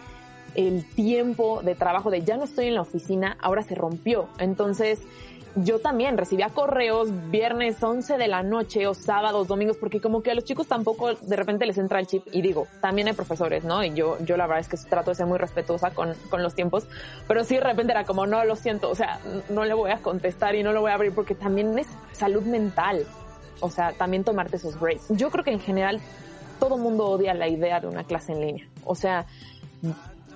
el 0.54 0.84
tiempo 0.84 1.60
de 1.64 1.74
trabajo 1.74 2.12
de 2.12 2.22
ya 2.22 2.36
no 2.36 2.44
estoy 2.44 2.66
en 2.66 2.74
la 2.74 2.82
oficina, 2.82 3.36
ahora 3.40 3.64
se 3.64 3.74
rompió. 3.74 4.28
Entonces, 4.38 5.00
yo 5.56 5.80
también 5.80 6.16
recibía 6.16 6.48
correos 6.48 7.08
viernes 7.30 7.82
11 7.82 8.16
de 8.16 8.28
la 8.28 8.42
noche 8.42 8.86
o 8.86 8.94
sábados, 8.94 9.48
domingos, 9.48 9.76
porque 9.76 10.00
como 10.00 10.22
que 10.22 10.30
a 10.30 10.34
los 10.34 10.44
chicos 10.44 10.66
tampoco 10.66 11.14
de 11.14 11.36
repente 11.36 11.66
les 11.66 11.78
entra 11.78 12.00
el 12.00 12.06
chip 12.06 12.26
y 12.32 12.42
digo, 12.42 12.66
también 12.80 13.08
hay 13.08 13.14
profesores, 13.14 13.64
¿no? 13.64 13.84
Y 13.84 13.92
yo, 13.94 14.18
yo 14.24 14.36
la 14.36 14.46
verdad 14.46 14.60
es 14.60 14.68
que 14.68 14.76
trato 14.88 15.10
de 15.10 15.16
ser 15.16 15.26
muy 15.26 15.38
respetuosa 15.38 15.90
con, 15.90 16.14
con 16.30 16.42
los 16.42 16.54
tiempos, 16.54 16.86
pero 17.28 17.44
sí 17.44 17.56
de 17.56 17.60
repente 17.60 17.92
era 17.92 18.04
como, 18.04 18.26
no, 18.26 18.44
lo 18.44 18.56
siento, 18.56 18.90
o 18.90 18.94
sea, 18.94 19.20
no 19.50 19.64
le 19.64 19.74
voy 19.74 19.90
a 19.90 19.98
contestar 19.98 20.54
y 20.54 20.62
no 20.62 20.72
lo 20.72 20.80
voy 20.80 20.90
a 20.90 20.94
abrir 20.94 21.14
porque 21.14 21.34
también 21.34 21.78
es 21.78 21.88
salud 22.12 22.42
mental, 22.44 23.06
o 23.60 23.70
sea, 23.70 23.92
también 23.92 24.24
tomarte 24.24 24.56
esos 24.56 24.78
breaks. 24.80 25.06
Yo 25.10 25.30
creo 25.30 25.44
que 25.44 25.52
en 25.52 25.60
general 25.60 26.00
todo 26.58 26.78
mundo 26.78 27.06
odia 27.06 27.34
la 27.34 27.48
idea 27.48 27.80
de 27.80 27.88
una 27.88 28.04
clase 28.04 28.32
en 28.32 28.40
línea, 28.40 28.68
o 28.84 28.94
sea, 28.94 29.26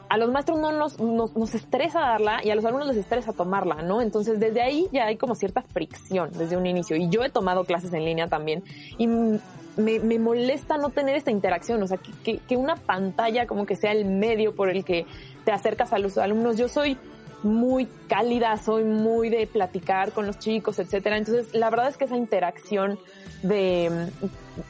a 0.09 0.17
los 0.19 0.31
maestros 0.31 0.59
no 0.59 0.73
nos, 0.73 1.01
nos, 1.01 1.55
estresa 1.55 2.01
darla 2.01 2.45
y 2.45 2.51
a 2.51 2.55
los 2.55 2.65
alumnos 2.65 2.89
les 2.89 2.97
estresa 2.99 3.33
tomarla, 3.33 3.83
¿no? 3.83 4.01
Entonces 4.01 4.39
desde 4.39 4.63
ahí 4.63 4.89
ya 4.93 5.07
hay 5.07 5.17
como 5.17 5.35
cierta 5.35 5.63
fricción 5.63 6.31
desde 6.33 6.57
un 6.57 6.67
inicio. 6.67 6.97
Y 6.97 7.09
yo 7.09 7.25
he 7.25 7.31
tomado 7.31 7.65
clases 7.65 7.93
en 7.93 8.05
línea 8.05 8.29
también 8.29 8.63
y 8.99 9.07
me, 9.07 9.99
me 10.01 10.19
molesta 10.19 10.79
no 10.79 10.91
tener 10.91 11.17
esta 11.17 11.31
interacción, 11.31 11.83
o 11.83 11.87
sea, 11.87 11.99
que, 11.99 12.39
que, 12.39 12.57
una 12.57 12.77
pantalla 12.77 13.47
como 13.47 13.67
que 13.67 13.77
sea 13.77 13.93
el 13.93 14.05
medio 14.05 14.55
por 14.55 14.71
el 14.71 14.85
que 14.85 15.07
te 15.45 15.53
acercas 15.53 15.93
a 15.93 15.99
los 15.99 16.17
alumnos. 16.19 16.57
Yo 16.57 16.69
soy 16.69 16.97
muy 17.43 17.87
cálida, 18.09 18.57
soy 18.57 18.85
muy 18.85 19.29
de 19.29 19.47
platicar 19.47 20.13
con 20.13 20.27
los 20.27 20.39
chicos, 20.39 20.79
etcétera. 20.79 21.19
Entonces, 21.19 21.55
la 21.55 21.69
verdad 21.71 21.89
es 21.89 21.97
que 21.97 22.05
esa 22.05 22.17
interacción 22.17 22.99
de, 23.43 24.09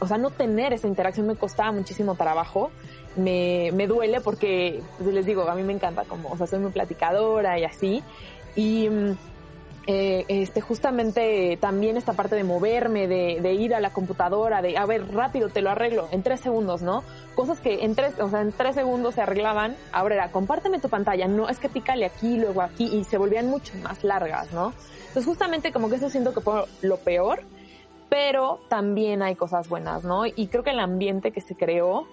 o 0.00 0.06
sea, 0.06 0.18
no 0.18 0.30
tener 0.30 0.72
esa 0.72 0.88
interacción 0.88 1.26
me 1.26 1.36
costaba 1.36 1.72
muchísimo 1.72 2.16
trabajo 2.16 2.70
me, 3.16 3.70
me 3.72 3.86
duele 3.86 4.20
porque, 4.20 4.82
pues 4.98 5.12
les 5.12 5.26
digo, 5.26 5.48
a 5.48 5.54
mí 5.54 5.62
me 5.62 5.72
encanta 5.72 6.04
como, 6.04 6.30
o 6.30 6.36
sea, 6.36 6.46
soy 6.46 6.58
muy 6.58 6.70
platicadora 6.70 7.58
y 7.58 7.64
así. 7.64 8.02
Y 8.54 8.88
mm, 8.88 9.16
eh, 9.88 10.24
este, 10.26 10.60
justamente 10.60 11.56
también 11.60 11.96
esta 11.96 12.14
parte 12.14 12.34
de 12.34 12.42
moverme, 12.42 13.06
de, 13.06 13.54
ir 13.54 13.72
a 13.72 13.80
la 13.80 13.90
computadora, 13.90 14.60
de, 14.60 14.76
a 14.76 14.84
ver, 14.84 15.14
rápido, 15.14 15.48
te 15.48 15.62
lo 15.62 15.70
arreglo, 15.70 16.08
en 16.10 16.24
tres 16.24 16.40
segundos, 16.40 16.82
¿no? 16.82 17.04
Cosas 17.36 17.60
que 17.60 17.84
en 17.84 17.94
tres, 17.94 18.18
o 18.18 18.28
sea, 18.28 18.40
en 18.40 18.50
tres 18.50 18.74
segundos 18.74 19.14
se 19.14 19.22
arreglaban, 19.22 19.76
ahora 19.92 20.16
era, 20.16 20.32
compárteme 20.32 20.80
tu 20.80 20.88
pantalla, 20.88 21.28
no, 21.28 21.48
es 21.48 21.58
que 21.58 21.68
pícale 21.68 22.04
aquí, 22.04 22.36
luego 22.36 22.62
aquí, 22.62 22.86
y 22.86 23.04
se 23.04 23.16
volvían 23.16 23.46
mucho 23.48 23.74
más 23.78 24.02
largas, 24.02 24.52
¿no? 24.52 24.72
Entonces 25.06 25.24
justamente 25.24 25.72
como 25.72 25.88
que 25.88 25.96
eso 25.96 26.10
siento 26.10 26.34
que 26.34 26.40
fue 26.40 26.64
lo 26.82 26.96
peor, 26.96 27.44
pero 28.08 28.58
también 28.68 29.22
hay 29.22 29.36
cosas 29.36 29.68
buenas, 29.68 30.02
¿no? 30.02 30.26
Y 30.26 30.48
creo 30.48 30.64
que 30.64 30.70
el 30.70 30.80
ambiente 30.80 31.30
que 31.30 31.40
se 31.40 31.54
creó 31.54 32.08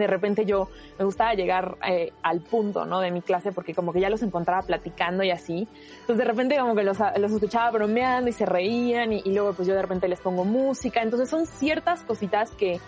de 0.00 0.06
repente 0.06 0.44
yo 0.44 0.68
me 0.98 1.04
gustaba 1.04 1.34
llegar 1.34 1.76
eh, 1.88 2.12
al 2.22 2.40
punto, 2.40 2.84
¿no? 2.86 3.00
De 3.00 3.10
mi 3.10 3.22
clase 3.22 3.52
porque 3.52 3.74
como 3.74 3.92
que 3.92 4.00
ya 4.00 4.10
los 4.10 4.22
encontraba 4.22 4.62
platicando 4.62 5.22
y 5.22 5.30
así. 5.30 5.68
Entonces 6.00 6.18
de 6.18 6.24
repente 6.24 6.58
como 6.58 6.74
que 6.74 6.82
los, 6.82 6.98
los 7.16 7.32
escuchaba 7.32 7.70
bromeando 7.70 8.30
y 8.30 8.32
se 8.32 8.46
reían 8.46 9.12
y, 9.12 9.22
luego 9.32 9.52
pues 9.52 9.68
yo 9.68 9.74
de 9.74 9.82
repente 9.82 10.08
les 10.08 10.20
pongo 10.20 10.44
música. 10.44 11.02
Entonces 11.02 11.28
son 11.28 11.46
ciertas 11.46 12.02
cositas 12.02 12.50
que 12.52 12.80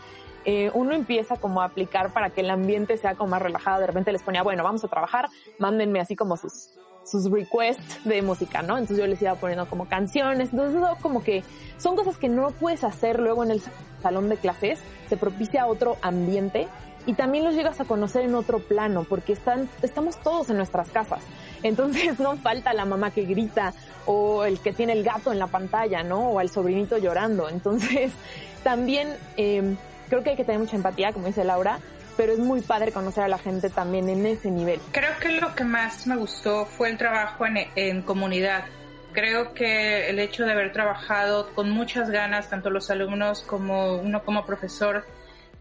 eh, 0.44 0.70
uno 0.74 0.94
empieza 0.94 1.36
como 1.36 1.62
a 1.62 1.66
aplicar 1.66 2.12
para 2.12 2.30
que 2.30 2.40
el 2.40 2.50
ambiente 2.50 2.96
sea 2.96 3.14
como 3.14 3.30
más 3.30 3.42
relajado. 3.42 3.80
De 3.80 3.86
repente 3.86 4.12
les 4.12 4.22
ponía, 4.22 4.42
bueno, 4.42 4.64
vamos 4.64 4.84
a 4.84 4.88
trabajar, 4.88 5.28
mándenme 5.58 6.00
así 6.00 6.16
como 6.16 6.36
sus 6.36 6.70
sus 7.04 7.30
requests 7.30 8.04
de 8.04 8.22
música, 8.22 8.62
¿no? 8.62 8.78
Entonces 8.78 8.98
yo 8.98 9.06
les 9.06 9.20
iba 9.22 9.34
poniendo 9.34 9.66
como 9.66 9.88
canciones, 9.88 10.50
entonces 10.50 10.76
eso 10.76 10.96
como 11.00 11.22
que 11.22 11.42
son 11.78 11.96
cosas 11.96 12.16
que 12.16 12.28
no 12.28 12.50
puedes 12.52 12.84
hacer 12.84 13.18
luego 13.18 13.42
en 13.44 13.50
el 13.50 13.62
salón 14.02 14.28
de 14.28 14.36
clases, 14.36 14.80
se 15.08 15.16
propicia 15.16 15.66
otro 15.66 15.96
ambiente 16.02 16.68
y 17.06 17.14
también 17.14 17.44
los 17.44 17.54
llegas 17.54 17.80
a 17.80 17.84
conocer 17.84 18.24
en 18.24 18.34
otro 18.34 18.60
plano, 18.60 19.04
porque 19.08 19.32
están, 19.32 19.68
estamos 19.82 20.18
todos 20.18 20.50
en 20.50 20.56
nuestras 20.56 20.90
casas. 20.90 21.20
Entonces 21.62 22.18
no 22.20 22.36
falta 22.36 22.72
la 22.72 22.84
mamá 22.84 23.10
que 23.10 23.22
grita 23.22 23.74
o 24.06 24.44
el 24.44 24.60
que 24.60 24.72
tiene 24.72 24.92
el 24.92 25.04
gato 25.04 25.32
en 25.32 25.38
la 25.38 25.46
pantalla, 25.46 26.02
¿no? 26.02 26.30
O 26.30 26.40
el 26.40 26.48
sobrinito 26.48 26.98
llorando. 26.98 27.48
Entonces 27.48 28.12
también 28.64 29.16
eh, 29.36 29.74
creo 30.08 30.22
que 30.22 30.30
hay 30.30 30.36
que 30.36 30.44
tener 30.44 30.60
mucha 30.60 30.76
empatía, 30.76 31.12
como 31.12 31.26
dice 31.26 31.44
Laura, 31.44 31.78
pero 32.16 32.32
es 32.32 32.38
muy 32.38 32.60
padre 32.60 32.92
conocer 32.92 33.24
a 33.24 33.28
la 33.28 33.38
gente 33.38 33.70
también 33.70 34.08
en 34.08 34.26
ese 34.26 34.50
nivel. 34.50 34.80
Creo 34.92 35.18
que 35.20 35.32
lo 35.32 35.54
que 35.54 35.64
más 35.64 36.06
me 36.06 36.16
gustó 36.16 36.66
fue 36.66 36.90
el 36.90 36.98
trabajo 36.98 37.46
en, 37.46 37.66
en 37.74 38.02
comunidad. 38.02 38.64
Creo 39.12 39.54
que 39.54 40.08
el 40.08 40.18
hecho 40.18 40.44
de 40.44 40.52
haber 40.52 40.72
trabajado 40.72 41.52
con 41.54 41.70
muchas 41.70 42.10
ganas, 42.10 42.48
tanto 42.48 42.70
los 42.70 42.90
alumnos 42.90 43.42
como 43.42 43.96
uno 43.96 44.22
como 44.24 44.46
profesor, 44.46 45.04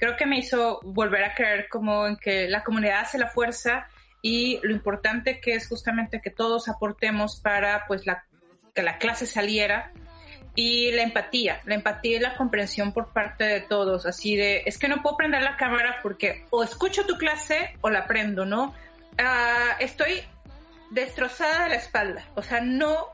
creo 0.02 0.18
que 0.18 0.26
me 0.26 0.40
hizo 0.40 0.80
volver 0.82 1.24
a 1.24 1.36
creer 1.36 1.70
como 1.70 2.08
en 2.08 2.18
que 2.18 2.50
la 2.50 2.64
comunidad 2.64 3.02
hace 3.02 3.20
la 3.20 3.28
fuerza 3.28 3.88
y 4.24 4.60
lo 4.64 4.72
importante 4.72 5.40
que 5.40 5.54
es 5.54 5.68
justamente 5.68 6.22
que 6.22 6.32
todos 6.32 6.68
aportemos 6.70 7.40
para 7.40 7.86
pues 7.86 8.08
la, 8.08 8.26
que 8.74 8.82
la 8.82 8.98
clase 8.98 9.28
saliera 9.28 9.92
y 10.56 10.92
la 10.92 11.04
empatía, 11.04 11.62
la 11.66 11.76
empatía 11.76 12.18
y 12.18 12.20
la 12.20 12.36
comprensión 12.36 12.94
por 12.94 13.14
parte 13.14 13.44
de 13.44 13.62
todos, 13.62 14.08
así 14.08 14.36
de, 14.36 14.64
es 14.66 14.80
que 14.80 14.88
no 14.88 15.04
puedo 15.04 15.18
prender 15.18 15.44
la 15.44 15.56
cámara 15.56 16.00
porque 16.02 16.46
o 16.50 16.64
escucho 16.64 17.06
tu 17.06 17.20
clase 17.20 17.78
o 17.82 17.92
la 17.92 18.08
prendo, 18.08 18.44
¿no? 18.44 18.74
Ah, 19.20 19.78
estoy 19.80 20.24
destrozada 20.90 21.66
de 21.66 21.70
la 21.70 21.76
espalda, 21.76 22.26
o 22.34 22.42
sea, 22.42 22.60
no 22.60 23.06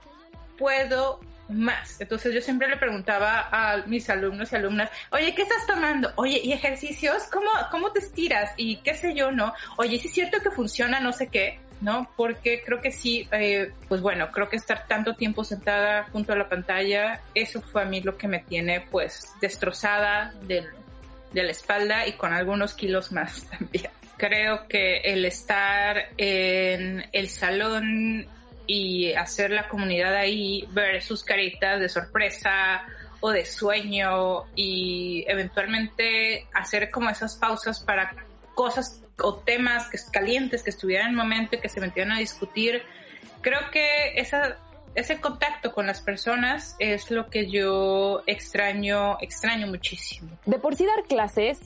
puedo 0.58 1.20
más. 1.50 2.00
Entonces 2.02 2.34
yo 2.34 2.42
siempre 2.42 2.68
le 2.68 2.78
preguntaba 2.78 3.50
a 3.52 3.86
mis 3.86 4.10
alumnos 4.10 4.52
y 4.52 4.56
alumnas, 4.56 4.90
oye, 5.12 5.34
¿qué 5.34 5.44
estás 5.44 5.66
tomando? 5.66 6.12
Oye, 6.16 6.42
¿y 6.44 6.54
ejercicios? 6.54 7.24
¿Cómo, 7.32 7.50
cómo 7.72 7.92
te 7.92 8.00
estiras? 8.00 8.52
Y 8.58 8.78
qué 8.78 8.94
sé 8.94 9.14
yo, 9.14 9.32
¿no? 9.32 9.54
Oye, 9.78 9.98
si 10.00 10.08
es 10.08 10.14
cierto 10.14 10.40
que 10.42 10.52
funciona, 10.52 11.00
no 11.00 11.14
sé 11.14 11.28
qué, 11.28 11.60
¿no? 11.82 12.10
Porque 12.16 12.64
creo 12.66 12.82
que 12.82 12.92
sí, 12.92 13.28
eh, 13.32 13.72
pues 13.88 14.02
bueno, 14.02 14.32
creo 14.32 14.50
que 14.50 14.58
estar 14.58 14.88
tanto 14.88 15.16
tiempo 15.16 15.44
sentada 15.44 16.04
junto 16.12 16.34
a 16.34 16.36
la 16.36 16.50
pantalla, 16.50 17.22
eso 17.34 17.62
fue 17.62 17.84
a 17.84 17.86
mí 17.86 18.02
lo 18.02 18.18
que 18.18 18.28
me 18.28 18.40
tiene 18.40 18.82
pues 18.82 19.32
destrozada 19.42 20.34
de 20.42 20.64
la 21.34 21.52
espalda 21.52 22.08
y 22.08 22.14
con 22.14 22.34
algunos 22.34 22.74
kilos 22.74 23.12
más 23.12 23.46
también. 23.60 23.90
Creo 24.18 24.68
que 24.68 24.98
el 24.98 25.26
estar 25.26 26.10
en 26.18 27.06
el 27.12 27.30
salón 27.30 28.26
y 28.68 29.14
hacer 29.14 29.52
la 29.52 29.68
comunidad 29.70 30.14
ahí, 30.16 30.68
ver 30.72 31.02
sus 31.02 31.24
caritas 31.24 31.80
de 31.80 31.90
sorpresa 31.90 32.84
o 33.22 33.32
de 33.32 33.46
sueño 33.46 34.46
y 34.56 35.26
eventualmente 35.28 36.46
hacer 36.54 36.92
como 36.92 37.10
esas 37.10 37.36
pausas 37.38 37.80
para 37.80 38.14
cosas 38.54 39.02
o 39.20 39.36
temas 39.36 39.90
que, 39.90 39.98
calientes 40.12 40.64
que 40.64 40.70
estuvieran 40.70 41.08
en 41.08 41.12
el 41.14 41.18
momento 41.18 41.56
y 41.56 41.60
que 41.60 41.70
se 41.70 41.80
metieran 41.80 42.12
a 42.12 42.20
discutir. 42.20 42.84
Creo 43.42 43.72
que 43.72 44.14
esa, 44.16 44.58
ese 44.94 45.20
contacto 45.20 45.72
con 45.74 45.88
las 45.88 46.02
personas 46.02 46.76
es 46.80 47.10
lo 47.10 47.30
que 47.30 47.50
yo 47.50 48.22
extraño, 48.28 49.18
extraño 49.22 49.68
muchísimo. 49.68 50.30
De 50.46 50.60
por 50.60 50.76
sí 50.76 50.86
dar 50.86 51.04
clases 51.06 51.60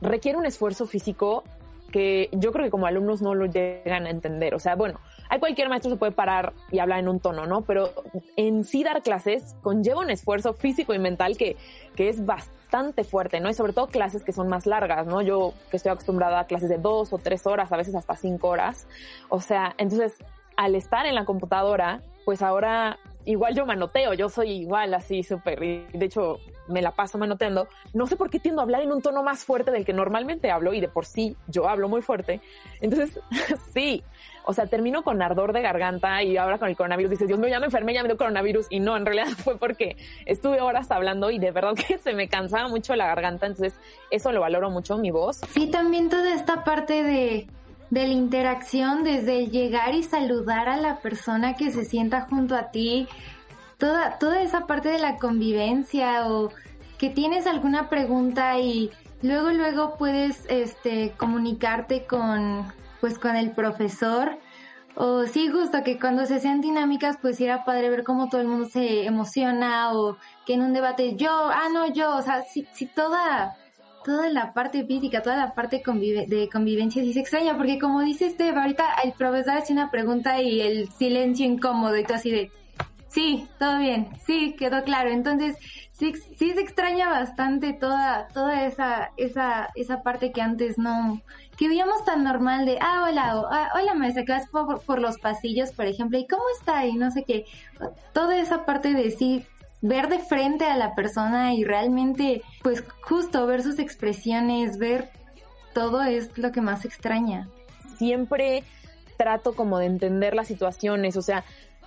requiere 0.00 0.38
un 0.38 0.46
esfuerzo 0.46 0.86
físico 0.86 1.44
que 1.92 2.28
yo 2.32 2.52
creo 2.52 2.64
que 2.64 2.70
como 2.70 2.86
alumnos 2.86 3.22
no 3.22 3.34
lo 3.34 3.46
llegan 3.46 4.06
a 4.06 4.10
entender. 4.10 4.54
O 4.54 4.58
sea, 4.58 4.74
bueno, 4.74 5.00
hay 5.28 5.38
cualquier 5.38 5.68
maestro 5.68 5.90
se 5.90 5.96
puede 5.96 6.12
parar 6.12 6.52
y 6.70 6.78
hablar 6.78 7.00
en 7.00 7.08
un 7.08 7.20
tono, 7.20 7.46
¿no? 7.46 7.62
Pero 7.62 7.90
en 8.36 8.64
sí 8.64 8.84
dar 8.84 9.02
clases 9.02 9.56
conlleva 9.62 10.00
un 10.00 10.10
esfuerzo 10.10 10.52
físico 10.52 10.94
y 10.94 10.98
mental 10.98 11.36
que, 11.36 11.56
que 11.96 12.08
es 12.08 12.24
bastante 12.24 13.04
fuerte, 13.04 13.40
¿no? 13.40 13.48
Y 13.48 13.54
sobre 13.54 13.72
todo 13.72 13.86
clases 13.86 14.22
que 14.22 14.32
son 14.32 14.48
más 14.48 14.66
largas, 14.66 15.06
¿no? 15.06 15.22
Yo 15.22 15.54
que 15.70 15.76
estoy 15.76 15.92
acostumbrada 15.92 16.40
a 16.40 16.46
clases 16.46 16.68
de 16.68 16.78
dos 16.78 17.12
o 17.12 17.18
tres 17.18 17.46
horas, 17.46 17.72
a 17.72 17.76
veces 17.76 17.94
hasta 17.94 18.16
cinco 18.16 18.48
horas. 18.48 18.86
O 19.28 19.40
sea, 19.40 19.74
entonces, 19.78 20.14
al 20.56 20.74
estar 20.74 21.06
en 21.06 21.14
la 21.14 21.24
computadora, 21.24 22.00
pues 22.24 22.42
ahora 22.42 22.98
igual 23.24 23.54
yo 23.54 23.66
manoteo, 23.66 24.14
yo 24.14 24.28
soy 24.28 24.50
igual 24.50 24.94
así 24.94 25.22
súper, 25.22 25.58
de 25.60 26.04
hecho 26.04 26.38
me 26.68 26.82
la 26.82 26.92
paso 26.92 27.18
manoteando. 27.18 27.68
No 27.92 28.06
sé 28.06 28.16
por 28.16 28.30
qué 28.30 28.38
tiendo 28.38 28.60
a 28.60 28.64
hablar 28.64 28.82
en 28.82 28.92
un 28.92 29.02
tono 29.02 29.22
más 29.22 29.44
fuerte 29.44 29.70
del 29.70 29.84
que 29.84 29.92
normalmente 29.92 30.50
hablo 30.50 30.74
y 30.74 30.80
de 30.80 30.88
por 30.88 31.06
sí 31.06 31.36
yo 31.46 31.68
hablo 31.68 31.88
muy 31.88 32.02
fuerte. 32.02 32.40
Entonces, 32.80 33.20
sí, 33.74 34.02
o 34.46 34.52
sea, 34.52 34.66
termino 34.66 35.02
con 35.02 35.22
ardor 35.22 35.52
de 35.52 35.62
garganta 35.62 36.22
y 36.22 36.36
ahora 36.36 36.58
con 36.58 36.68
el 36.68 36.76
coronavirus 36.76 37.12
dices, 37.12 37.28
Dios 37.28 37.38
mío, 37.38 37.48
ya 37.48 37.60
me 37.60 37.66
enfermé, 37.66 37.94
ya 37.94 38.02
me 38.02 38.08
dio 38.08 38.18
coronavirus. 38.18 38.66
Y 38.68 38.80
no, 38.80 38.96
en 38.96 39.06
realidad 39.06 39.28
fue 39.38 39.58
porque 39.58 39.96
estuve 40.26 40.60
horas 40.60 40.90
hablando 40.90 41.30
y 41.30 41.38
de 41.38 41.50
verdad 41.50 41.74
que 41.88 41.98
se 41.98 42.12
me 42.12 42.28
cansaba 42.28 42.68
mucho 42.68 42.94
la 42.94 43.06
garganta. 43.06 43.46
Entonces, 43.46 43.74
eso 44.10 44.32
lo 44.32 44.40
valoro 44.40 44.70
mucho, 44.70 44.98
mi 44.98 45.10
voz. 45.10 45.40
Sí, 45.52 45.70
también 45.70 46.10
toda 46.10 46.34
esta 46.34 46.62
parte 46.62 47.02
de, 47.02 47.46
de 47.90 48.06
la 48.06 48.12
interacción, 48.12 49.02
desde 49.02 49.46
llegar 49.46 49.94
y 49.94 50.02
saludar 50.02 50.68
a 50.68 50.76
la 50.76 50.98
persona 50.98 51.54
que 51.54 51.70
se 51.70 51.84
sienta 51.84 52.22
junto 52.22 52.54
a 52.54 52.70
ti, 52.70 53.08
toda, 53.78 54.18
toda 54.18 54.42
esa 54.42 54.66
parte 54.66 54.88
de 54.88 54.98
la 54.98 55.16
convivencia 55.16 56.26
o 56.28 56.50
que 56.98 57.10
tienes 57.10 57.46
alguna 57.46 57.88
pregunta 57.88 58.58
y 58.58 58.90
luego, 59.22 59.50
luego 59.50 59.96
puedes 59.96 60.46
este, 60.48 61.12
comunicarte 61.16 62.06
con 62.06 62.72
pues 63.04 63.18
con 63.18 63.36
el 63.36 63.50
profesor. 63.50 64.38
O 64.96 65.26
sí, 65.26 65.48
justo 65.48 65.82
que 65.84 65.98
cuando 65.98 66.24
se 66.24 66.36
hacían 66.36 66.62
dinámicas, 66.62 67.18
pues 67.20 67.38
era 67.38 67.66
padre 67.66 67.90
ver 67.90 68.02
cómo 68.02 68.30
todo 68.30 68.40
el 68.40 68.46
mundo 68.46 68.66
se 68.66 69.04
emociona 69.04 69.92
o 69.92 70.16
que 70.46 70.54
en 70.54 70.62
un 70.62 70.72
debate 70.72 71.14
yo, 71.14 71.30
ah, 71.30 71.68
no, 71.70 71.92
yo, 71.92 72.16
o 72.16 72.22
sea, 72.22 72.44
si, 72.44 72.66
si 72.72 72.86
toda, 72.86 73.58
toda 74.06 74.30
la 74.30 74.54
parte 74.54 74.86
física, 74.86 75.20
toda 75.20 75.36
la 75.36 75.52
parte 75.52 75.82
de 76.28 76.48
convivencia 76.48 77.02
sí 77.02 77.12
se 77.12 77.20
extraña, 77.20 77.58
porque 77.58 77.78
como 77.78 78.00
dice 78.00 78.24
este, 78.26 78.48
ahorita 78.48 78.86
el 79.04 79.12
profesor 79.12 79.58
hace 79.58 79.74
una 79.74 79.90
pregunta 79.90 80.40
y 80.40 80.62
el 80.62 80.88
silencio 80.90 81.44
incómodo 81.44 81.98
y 81.98 82.04
todo 82.04 82.16
así 82.16 82.30
de, 82.30 82.50
sí, 83.14 83.48
todo 83.58 83.78
bien, 83.78 84.08
sí, 84.26 84.56
quedó 84.58 84.82
claro. 84.82 85.10
Entonces, 85.10 85.56
sí, 85.92 86.12
sí 86.36 86.52
se 86.52 86.60
extraña 86.60 87.08
bastante 87.08 87.72
toda, 87.72 88.26
toda 88.28 88.66
esa, 88.66 89.12
esa, 89.16 89.70
esa 89.76 90.02
parte 90.02 90.32
que 90.32 90.42
antes 90.42 90.76
no, 90.76 91.22
que 91.56 91.68
veíamos 91.68 92.04
tan 92.04 92.24
normal 92.24 92.66
de, 92.66 92.78
ah, 92.80 93.06
hola, 93.08 93.42
ah, 93.50 93.70
hola 93.74 93.94
maestra, 93.94 94.24
que 94.24 94.32
vas 94.32 94.48
por, 94.48 94.98
los 94.98 95.18
pasillos, 95.18 95.70
por 95.70 95.86
ejemplo, 95.86 96.18
y 96.18 96.26
cómo 96.26 96.42
está, 96.58 96.84
y 96.86 96.94
no 96.94 97.10
sé 97.12 97.22
qué, 97.22 97.46
toda 98.12 98.36
esa 98.36 98.66
parte 98.66 98.92
de 98.92 99.12
sí, 99.12 99.46
ver 99.80 100.08
de 100.08 100.18
frente 100.18 100.64
a 100.64 100.76
la 100.76 100.94
persona 100.94 101.54
y 101.54 101.62
realmente, 101.62 102.42
pues 102.62 102.82
justo 103.02 103.46
ver 103.46 103.62
sus 103.62 103.78
expresiones, 103.78 104.78
ver 104.78 105.10
todo 105.72 106.02
es 106.02 106.36
lo 106.36 106.52
que 106.52 106.60
más 106.60 106.84
extraña. 106.84 107.48
Siempre 107.98 108.64
trato 109.16 109.54
como 109.54 109.78
de 109.78 109.86
entender 109.86 110.34
las 110.34 110.48
situaciones, 110.48 111.16
o 111.16 111.22
sea, 111.22 111.44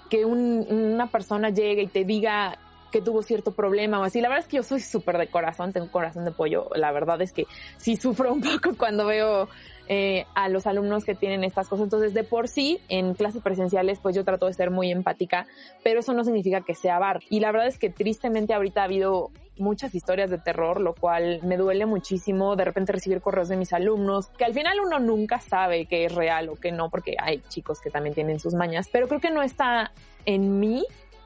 que 0.10 0.26
una 0.26 1.08
persona 1.08 1.50
llegue 1.50 1.84
y 1.84 1.88
te 1.88 2.04
diga 2.04 2.58
que 2.92 3.02
tuvo 3.02 3.22
cierto 3.22 3.52
problema 3.52 4.00
o 4.00 4.04
así. 4.04 4.22
La 4.22 4.30
verdad 4.30 4.46
es 4.46 4.50
que 4.50 4.58
yo 4.58 4.64
soy 4.64 4.80
súper 4.80 5.18
de 5.18 5.28
corazón, 5.28 5.74
tengo 5.74 5.92
corazón 5.92 6.26
de 6.26 6.32
pollo. 6.32 6.70
La 6.76 6.92
verdad 6.92 7.22
es 7.22 7.34
que 7.34 7.46
sí 7.78 7.96
sufro 7.96 8.34
un 8.34 8.42
poco 8.62 8.78
cuando 8.78 9.06
veo 9.06 9.50
eh, 9.88 10.26
a 10.36 10.50
los 10.50 10.68
alumnos 10.68 11.06
que 11.06 11.16
tienen 11.16 11.44
estas 11.44 11.68
cosas. 11.68 11.86
Entonces, 11.86 12.14
de 12.14 12.24
por 12.24 12.48
sí, 12.48 12.80
en 12.90 13.14
clases 13.14 13.42
presenciales, 13.42 14.00
pues 14.00 14.16
yo 14.16 14.24
trato 14.24 14.48
de 14.48 14.54
ser 14.54 14.72
muy 14.72 14.92
empática, 14.92 15.48
pero 15.84 16.00
eso 16.00 16.14
no 16.14 16.24
significa 16.24 16.62
que 16.62 16.76
sea 16.76 17.00
bar. 17.00 17.22
Y 17.30 17.40
la 17.40 17.52
verdad 17.52 17.68
es 17.68 17.78
que 17.78 17.90
tristemente 17.90 18.54
ahorita 18.54 18.82
ha 18.82 18.86
habido 18.86 19.32
muchas 19.60 19.96
historias 19.96 20.30
de 20.30 20.38
terror, 20.38 20.82
lo 20.82 20.94
cual 20.94 21.40
me 21.44 21.58
duele 21.58 21.86
muchísimo 21.86 22.56
de 22.56 22.66
repente 22.66 22.92
recibir 22.92 23.22
correos 23.22 23.50
de 23.50 23.58
mis 23.58 23.74
alumnos, 23.74 24.30
que 24.38 24.46
al 24.46 24.54
final 24.54 24.80
uno 24.80 25.00
nunca 25.00 25.40
sabe 25.40 25.86
que 25.86 26.06
es 26.06 26.14
real 26.14 26.50
o 26.50 26.56
que 26.56 26.72
no, 26.72 26.90
porque 26.90 27.16
hay 27.20 27.42
chicos 27.50 27.80
que 27.82 27.90
también 27.90 28.14
tienen 28.14 28.40
sus 28.40 28.54
mañas, 28.54 28.88
pero 28.92 29.08
creo 29.08 29.20
que 29.20 29.32
no 29.32 29.42
está 29.42 29.92
en 30.26 30.60
mí 30.60 30.86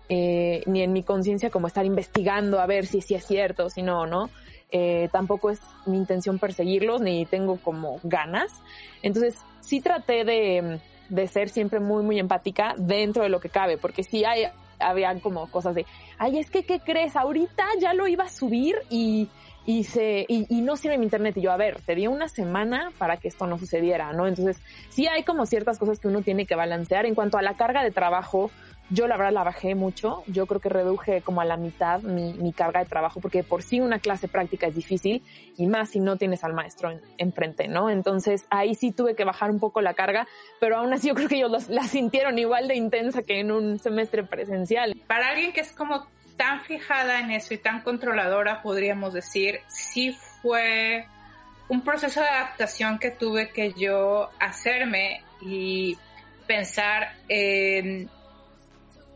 eh, 0.09 0.63
ni 0.65 0.81
en 0.81 0.91
mi 0.91 1.03
conciencia 1.03 1.49
como 1.49 1.67
estar 1.67 1.85
investigando 1.85 2.59
a 2.59 2.65
ver 2.65 2.85
si, 2.85 3.01
si 3.01 3.15
es 3.15 3.25
cierto 3.25 3.67
o 3.67 3.69
si 3.69 3.81
no, 3.81 4.05
¿no? 4.05 4.29
Eh, 4.69 5.09
tampoco 5.11 5.49
es 5.49 5.61
mi 5.85 5.97
intención 5.97 6.39
perseguirlos, 6.39 7.01
ni 7.01 7.25
tengo 7.25 7.57
como 7.57 7.99
ganas. 8.03 8.51
Entonces, 9.03 9.37
sí 9.59 9.79
traté 9.79 10.25
de, 10.25 10.79
de 11.07 11.27
ser 11.27 11.49
siempre 11.49 11.79
muy, 11.79 12.03
muy 12.03 12.19
empática 12.19 12.73
dentro 12.77 13.23
de 13.23 13.29
lo 13.29 13.39
que 13.39 13.49
cabe, 13.49 13.77
porque 13.77 14.03
sí 14.03 14.23
hay, 14.23 14.47
habían 14.81 15.19
como 15.19 15.49
cosas 15.49 15.75
de, 15.75 15.85
ay, 16.17 16.39
es 16.39 16.49
que, 16.49 16.63
¿qué 16.63 16.79
crees? 16.79 17.15
Ahorita 17.15 17.65
ya 17.79 17.93
lo 17.93 18.07
iba 18.07 18.25
a 18.25 18.29
subir 18.29 18.75
y, 18.89 19.29
y 19.65 19.83
se, 19.83 20.25
y, 20.27 20.45
y, 20.49 20.61
no 20.61 20.75
sirve 20.75 20.97
mi 20.97 21.05
internet. 21.05 21.37
Y 21.37 21.41
yo, 21.41 21.51
a 21.51 21.57
ver, 21.57 21.81
te 21.81 21.95
di 21.95 22.07
una 22.07 22.27
semana 22.27 22.91
para 22.97 23.17
que 23.17 23.27
esto 23.27 23.47
no 23.47 23.57
sucediera, 23.57 24.11
¿no? 24.13 24.27
Entonces, 24.27 24.61
sí 24.89 25.07
hay 25.07 25.23
como 25.23 25.45
ciertas 25.45 25.77
cosas 25.77 25.99
que 25.99 26.07
uno 26.07 26.21
tiene 26.21 26.45
que 26.45 26.55
balancear. 26.55 27.05
En 27.05 27.15
cuanto 27.15 27.37
a 27.37 27.41
la 27.41 27.55
carga 27.55 27.83
de 27.83 27.91
trabajo, 27.91 28.51
yo 28.91 29.07
la 29.07 29.17
verdad 29.17 29.31
la 29.31 29.43
bajé 29.43 29.73
mucho. 29.73 30.23
Yo 30.27 30.45
creo 30.45 30.59
que 30.59 30.69
reduje 30.69 31.21
como 31.21 31.41
a 31.41 31.45
la 31.45 31.57
mitad 31.57 32.01
mi, 32.01 32.33
mi 32.33 32.51
carga 32.51 32.81
de 32.81 32.85
trabajo 32.85 33.21
porque 33.21 33.43
por 33.43 33.63
sí 33.63 33.79
una 33.79 33.99
clase 33.99 34.27
práctica 34.27 34.67
es 34.67 34.75
difícil 34.75 35.23
y 35.57 35.65
más 35.67 35.89
si 35.89 35.99
no 35.99 36.17
tienes 36.17 36.43
al 36.43 36.53
maestro 36.53 36.91
enfrente, 37.17 37.67
¿no? 37.67 37.89
Entonces 37.89 38.45
ahí 38.49 38.75
sí 38.75 38.91
tuve 38.91 39.15
que 39.15 39.23
bajar 39.23 39.49
un 39.49 39.59
poco 39.59 39.81
la 39.81 39.93
carga, 39.93 40.27
pero 40.59 40.77
aún 40.77 40.93
así 40.93 41.07
yo 41.07 41.15
creo 41.15 41.29
que 41.29 41.37
ellos 41.37 41.51
los, 41.51 41.69
la 41.69 41.83
sintieron 41.83 42.37
igual 42.37 42.67
de 42.67 42.75
intensa 42.75 43.23
que 43.23 43.39
en 43.39 43.51
un 43.51 43.79
semestre 43.79 44.23
presencial. 44.23 44.93
Para 45.07 45.29
alguien 45.29 45.53
que 45.53 45.61
es 45.61 45.71
como 45.71 46.05
tan 46.35 46.61
fijada 46.61 47.19
en 47.19 47.31
eso 47.31 47.53
y 47.53 47.57
tan 47.57 47.81
controladora, 47.81 48.61
podríamos 48.61 49.13
decir, 49.13 49.61
sí 49.67 50.17
fue 50.41 51.05
un 51.69 51.81
proceso 51.81 52.19
de 52.19 52.27
adaptación 52.27 52.99
que 52.99 53.11
tuve 53.11 53.49
que 53.49 53.71
yo 53.73 54.29
hacerme 54.39 55.23
y 55.41 55.97
pensar 56.45 57.13
en 57.29 58.09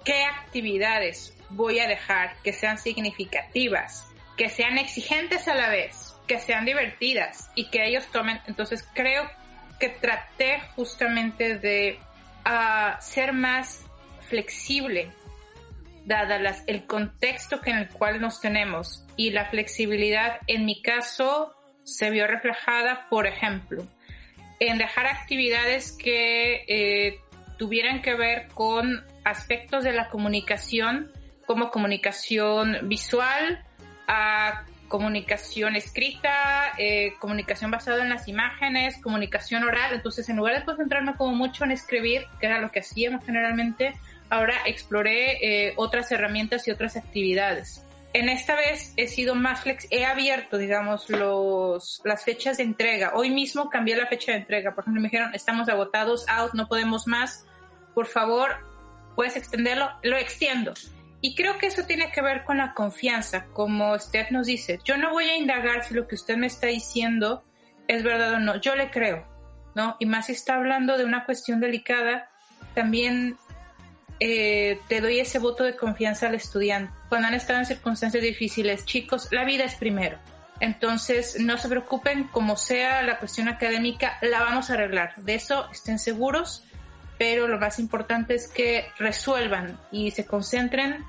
qué 0.05 0.23
actividades 0.23 1.35
voy 1.49 1.79
a 1.79 1.87
dejar 1.87 2.37
que 2.43 2.53
sean 2.53 2.77
significativas, 2.77 4.07
que 4.37 4.49
sean 4.49 4.77
exigentes 4.77 5.47
a 5.47 5.55
la 5.55 5.69
vez, 5.69 6.15
que 6.27 6.39
sean 6.39 6.65
divertidas 6.65 7.51
y 7.55 7.69
que 7.69 7.85
ellos 7.85 8.05
tomen. 8.11 8.39
Entonces 8.47 8.87
creo 8.93 9.29
que 9.79 9.89
traté 9.89 10.61
justamente 10.75 11.57
de 11.57 11.99
uh, 12.45 13.01
ser 13.01 13.33
más 13.33 13.85
flexible 14.29 15.11
dada 16.05 16.55
el 16.67 16.85
contexto 16.85 17.59
en 17.65 17.77
el 17.77 17.89
cual 17.89 18.21
nos 18.21 18.39
tenemos 18.39 19.03
y 19.17 19.31
la 19.31 19.45
flexibilidad 19.45 20.39
en 20.47 20.65
mi 20.65 20.81
caso 20.81 21.55
se 21.83 22.09
vio 22.11 22.27
reflejada, 22.27 23.07
por 23.09 23.27
ejemplo, 23.27 23.85
en 24.59 24.77
dejar 24.77 25.07
actividades 25.07 25.91
que 25.91 26.63
eh, 26.67 27.19
tuvieran 27.57 28.01
que 28.01 28.15
ver 28.15 28.47
con 28.53 29.03
aspectos 29.23 29.83
de 29.83 29.93
la 29.93 30.09
comunicación 30.09 31.11
como 31.45 31.69
comunicación 31.69 32.77
visual, 32.89 33.63
a 34.07 34.63
comunicación 34.87 35.75
escrita, 35.75 36.73
eh, 36.77 37.13
comunicación 37.19 37.71
basada 37.71 38.03
en 38.03 38.09
las 38.09 38.27
imágenes, 38.27 39.01
comunicación 39.01 39.63
oral. 39.63 39.93
Entonces, 39.93 40.29
en 40.29 40.37
lugar 40.37 40.59
de 40.59 40.65
concentrarme 40.65 41.15
como 41.15 41.35
mucho 41.35 41.63
en 41.63 41.71
escribir, 41.71 42.25
que 42.39 42.47
era 42.47 42.59
lo 42.59 42.71
que 42.71 42.79
hacíamos 42.79 43.25
generalmente, 43.25 43.93
ahora 44.29 44.55
exploré 44.65 45.37
eh, 45.41 45.73
otras 45.75 46.11
herramientas 46.11 46.67
y 46.67 46.71
otras 46.71 46.97
actividades. 46.97 47.84
En 48.15 48.29
esta 48.29 48.55
vez 48.55 48.93
he 48.95 49.09
sido 49.09 49.35
más 49.35 49.59
flex, 49.59 49.87
he 49.91 50.05
abierto, 50.05 50.57
digamos, 50.57 51.09
los, 51.09 52.01
las 52.05 52.23
fechas 52.23 52.55
de 52.55 52.63
entrega. 52.63 53.11
Hoy 53.13 53.29
mismo 53.29 53.69
cambié 53.69 53.97
la 53.97 54.07
fecha 54.07 54.31
de 54.31 54.37
entrega. 54.37 54.73
Por 54.73 54.85
ejemplo, 54.85 55.01
me 55.01 55.09
dijeron, 55.09 55.35
estamos 55.35 55.67
agotados, 55.67 56.25
out, 56.29 56.53
no 56.53 56.69
podemos 56.69 57.07
más. 57.07 57.45
Por 57.93 58.07
favor, 58.07 58.55
puedes 59.17 59.35
extenderlo. 59.35 59.89
Lo 60.01 60.15
extiendo. 60.15 60.73
Y 61.19 61.35
creo 61.35 61.57
que 61.57 61.67
eso 61.67 61.83
tiene 61.85 62.09
que 62.13 62.21
ver 62.21 62.45
con 62.45 62.55
la 62.57 62.73
confianza, 62.73 63.47
como 63.47 63.91
usted 63.91 64.29
nos 64.29 64.47
dice. 64.47 64.79
Yo 64.85 64.95
no 64.95 65.11
voy 65.11 65.25
a 65.25 65.35
indagar 65.35 65.83
si 65.83 65.93
lo 65.93 66.07
que 66.07 66.15
usted 66.15 66.37
me 66.37 66.47
está 66.47 66.67
diciendo 66.67 67.43
es 67.89 68.01
verdad 68.01 68.35
o 68.35 68.39
no. 68.39 68.61
Yo 68.61 68.77
le 68.77 68.91
creo, 68.91 69.27
¿no? 69.75 69.97
Y 69.99 70.05
más 70.05 70.27
si 70.27 70.31
está 70.31 70.55
hablando 70.55 70.97
de 70.97 71.03
una 71.03 71.25
cuestión 71.25 71.59
delicada, 71.59 72.29
también 72.75 73.35
eh, 74.19 74.79
te 74.87 75.01
doy 75.01 75.19
ese 75.19 75.39
voto 75.39 75.63
de 75.63 75.75
confianza 75.75 76.27
al 76.27 76.35
estudiante. 76.35 76.93
Cuando 77.09 77.27
han 77.27 77.33
estado 77.33 77.59
en 77.59 77.65
circunstancias 77.65 78.23
difíciles, 78.23 78.85
chicos, 78.85 79.27
la 79.31 79.43
vida 79.45 79.63
es 79.63 79.75
primero. 79.75 80.17
Entonces, 80.59 81.37
no 81.39 81.57
se 81.57 81.67
preocupen, 81.67 82.25
como 82.25 82.55
sea 82.55 83.01
la 83.01 83.19
cuestión 83.19 83.49
académica, 83.49 84.17
la 84.21 84.39
vamos 84.39 84.69
a 84.69 84.75
arreglar. 84.75 85.13
De 85.17 85.35
eso 85.35 85.69
estén 85.71 85.99
seguros, 85.99 86.63
pero 87.17 87.47
lo 87.47 87.59
más 87.59 87.79
importante 87.79 88.35
es 88.35 88.47
que 88.47 88.85
resuelvan 88.97 89.77
y 89.91 90.11
se 90.11 90.25
concentren 90.25 91.03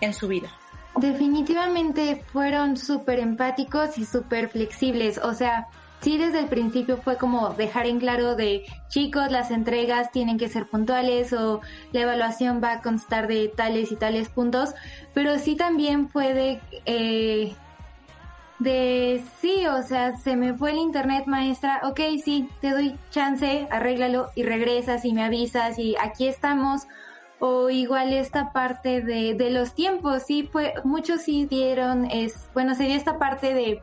en 0.00 0.14
su 0.14 0.28
vida. 0.28 0.50
Definitivamente 0.96 2.24
fueron 2.32 2.78
súper 2.78 3.18
empáticos 3.18 3.98
y 3.98 4.06
súper 4.06 4.48
flexibles. 4.48 5.18
O 5.18 5.34
sea, 5.34 5.66
sí 6.00 6.18
desde 6.18 6.40
el 6.40 6.46
principio 6.46 6.98
fue 6.98 7.16
como 7.16 7.50
dejar 7.50 7.86
en 7.86 7.98
claro 7.98 8.36
de 8.36 8.64
chicos, 8.88 9.30
las 9.30 9.50
entregas 9.50 10.12
tienen 10.12 10.38
que 10.38 10.48
ser 10.48 10.66
puntuales 10.66 11.32
o 11.32 11.60
la 11.92 12.00
evaluación 12.00 12.60
va 12.62 12.72
a 12.72 12.82
constar 12.82 13.28
de 13.28 13.48
tales 13.48 13.92
y 13.92 13.96
tales 13.96 14.28
puntos, 14.28 14.74
pero 15.14 15.38
sí 15.38 15.56
también 15.56 16.08
fue 16.08 16.34
de, 16.34 16.60
eh, 16.84 17.54
sí, 19.40 19.66
o 19.66 19.82
sea, 19.82 20.16
se 20.16 20.36
me 20.36 20.54
fue 20.54 20.70
el 20.72 20.78
internet 20.78 21.24
maestra, 21.26 21.80
ok, 21.84 22.00
sí, 22.24 22.48
te 22.60 22.70
doy 22.70 22.96
chance, 23.10 23.66
arréglalo 23.70 24.30
y 24.34 24.42
regresas 24.42 25.04
y 25.04 25.12
me 25.12 25.24
avisas 25.24 25.78
y 25.78 25.96
aquí 26.00 26.26
estamos. 26.26 26.86
O 27.38 27.68
igual 27.68 28.14
esta 28.14 28.50
parte 28.54 29.02
de, 29.02 29.34
de 29.34 29.50
los 29.50 29.74
tiempos, 29.74 30.22
sí, 30.26 30.48
fue, 30.50 30.72
muchos 30.84 31.20
sí 31.20 31.44
dieron, 31.44 32.06
es, 32.10 32.48
bueno, 32.54 32.74
sería 32.74 32.96
esta 32.96 33.18
parte 33.18 33.52
de 33.52 33.82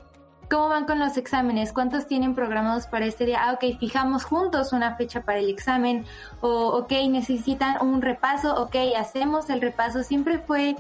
¿Cómo 0.50 0.70
van 0.70 0.86
con 0.86 1.00
los 1.00 1.18
exámenes? 1.18 1.74
¿Cuántos 1.74 2.06
tienen 2.06 2.36
programados 2.36 2.88
para 2.88 3.06
este 3.06 3.26
día? 3.26 3.40
Ah, 3.44 3.54
ok, 3.54 3.80
fijamos 3.80 4.24
juntos 4.24 4.74
una 4.74 4.96
fecha 4.96 5.22
para 5.22 5.40
el 5.40 5.50
examen. 5.50 6.06
O, 6.42 6.68
ok, 6.78 6.92
necesitan 7.10 7.78
un 7.86 8.02
repaso. 8.02 8.62
Ok, 8.62 8.76
hacemos 8.98 9.50
el 9.50 9.62
repaso. 9.62 10.04
Siempre 10.04 10.40
fue 10.40 10.76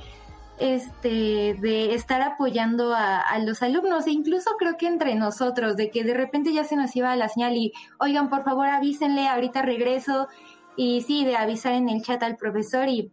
este 0.59 1.55
de 1.59 1.95
estar 1.95 2.21
apoyando 2.21 2.93
a, 2.93 3.19
a, 3.19 3.39
los 3.39 3.63
alumnos 3.63 4.05
e 4.05 4.11
incluso 4.11 4.51
creo 4.59 4.77
que 4.77 4.87
entre 4.87 5.15
nosotros 5.15 5.75
de 5.75 5.89
que 5.89 6.03
de 6.03 6.13
repente 6.13 6.53
ya 6.53 6.63
se 6.63 6.75
nos 6.75 6.95
iba 6.95 7.15
la 7.15 7.27
señal 7.27 7.55
y 7.55 7.73
oigan 7.97 8.29
por 8.29 8.43
favor 8.43 8.67
avísenle 8.67 9.27
ahorita 9.27 9.63
regreso 9.63 10.27
y 10.75 11.01
sí 11.01 11.25
de 11.25 11.37
avisar 11.37 11.73
en 11.73 11.89
el 11.89 12.03
chat 12.03 12.21
al 12.21 12.37
profesor 12.37 12.87
y 12.87 13.11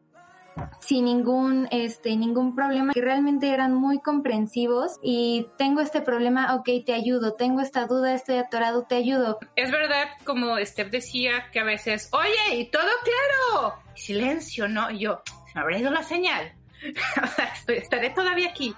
sin 0.81 1.05
ningún, 1.05 1.69
este, 1.71 2.17
ningún 2.17 2.55
problema, 2.55 2.93
que 2.93 3.01
realmente 3.01 3.51
eran 3.51 3.75
muy 3.75 4.01
comprensivos 4.01 4.99
y 5.03 5.47
tengo 5.57 5.81
este 5.81 6.01
problema, 6.01 6.55
ok, 6.57 6.69
te 6.85 6.95
ayudo, 6.95 7.35
tengo 7.35 7.61
esta 7.61 7.87
duda, 7.87 8.15
estoy 8.15 8.37
atorado, 8.37 8.85
te 8.85 8.97
ayudo. 8.97 9.39
Es 9.57 9.71
verdad, 9.71 10.09
como 10.25 10.57
Steph 10.59 10.91
decía, 10.91 11.51
que 11.53 11.61
a 11.61 11.65
veces, 11.65 12.09
oye, 12.13 12.61
y 12.61 12.71
todo 12.71 12.89
claro, 13.05 13.75
silencio, 13.95 14.69
¿no? 14.69 14.91
Y 14.91 15.01
yo, 15.01 15.23
me 15.55 15.61
habrá 15.61 15.79
ido 15.79 15.91
la 15.91 16.03
señal, 16.03 16.53
estaré 17.69 18.11
todavía 18.11 18.51
aquí. 18.51 18.75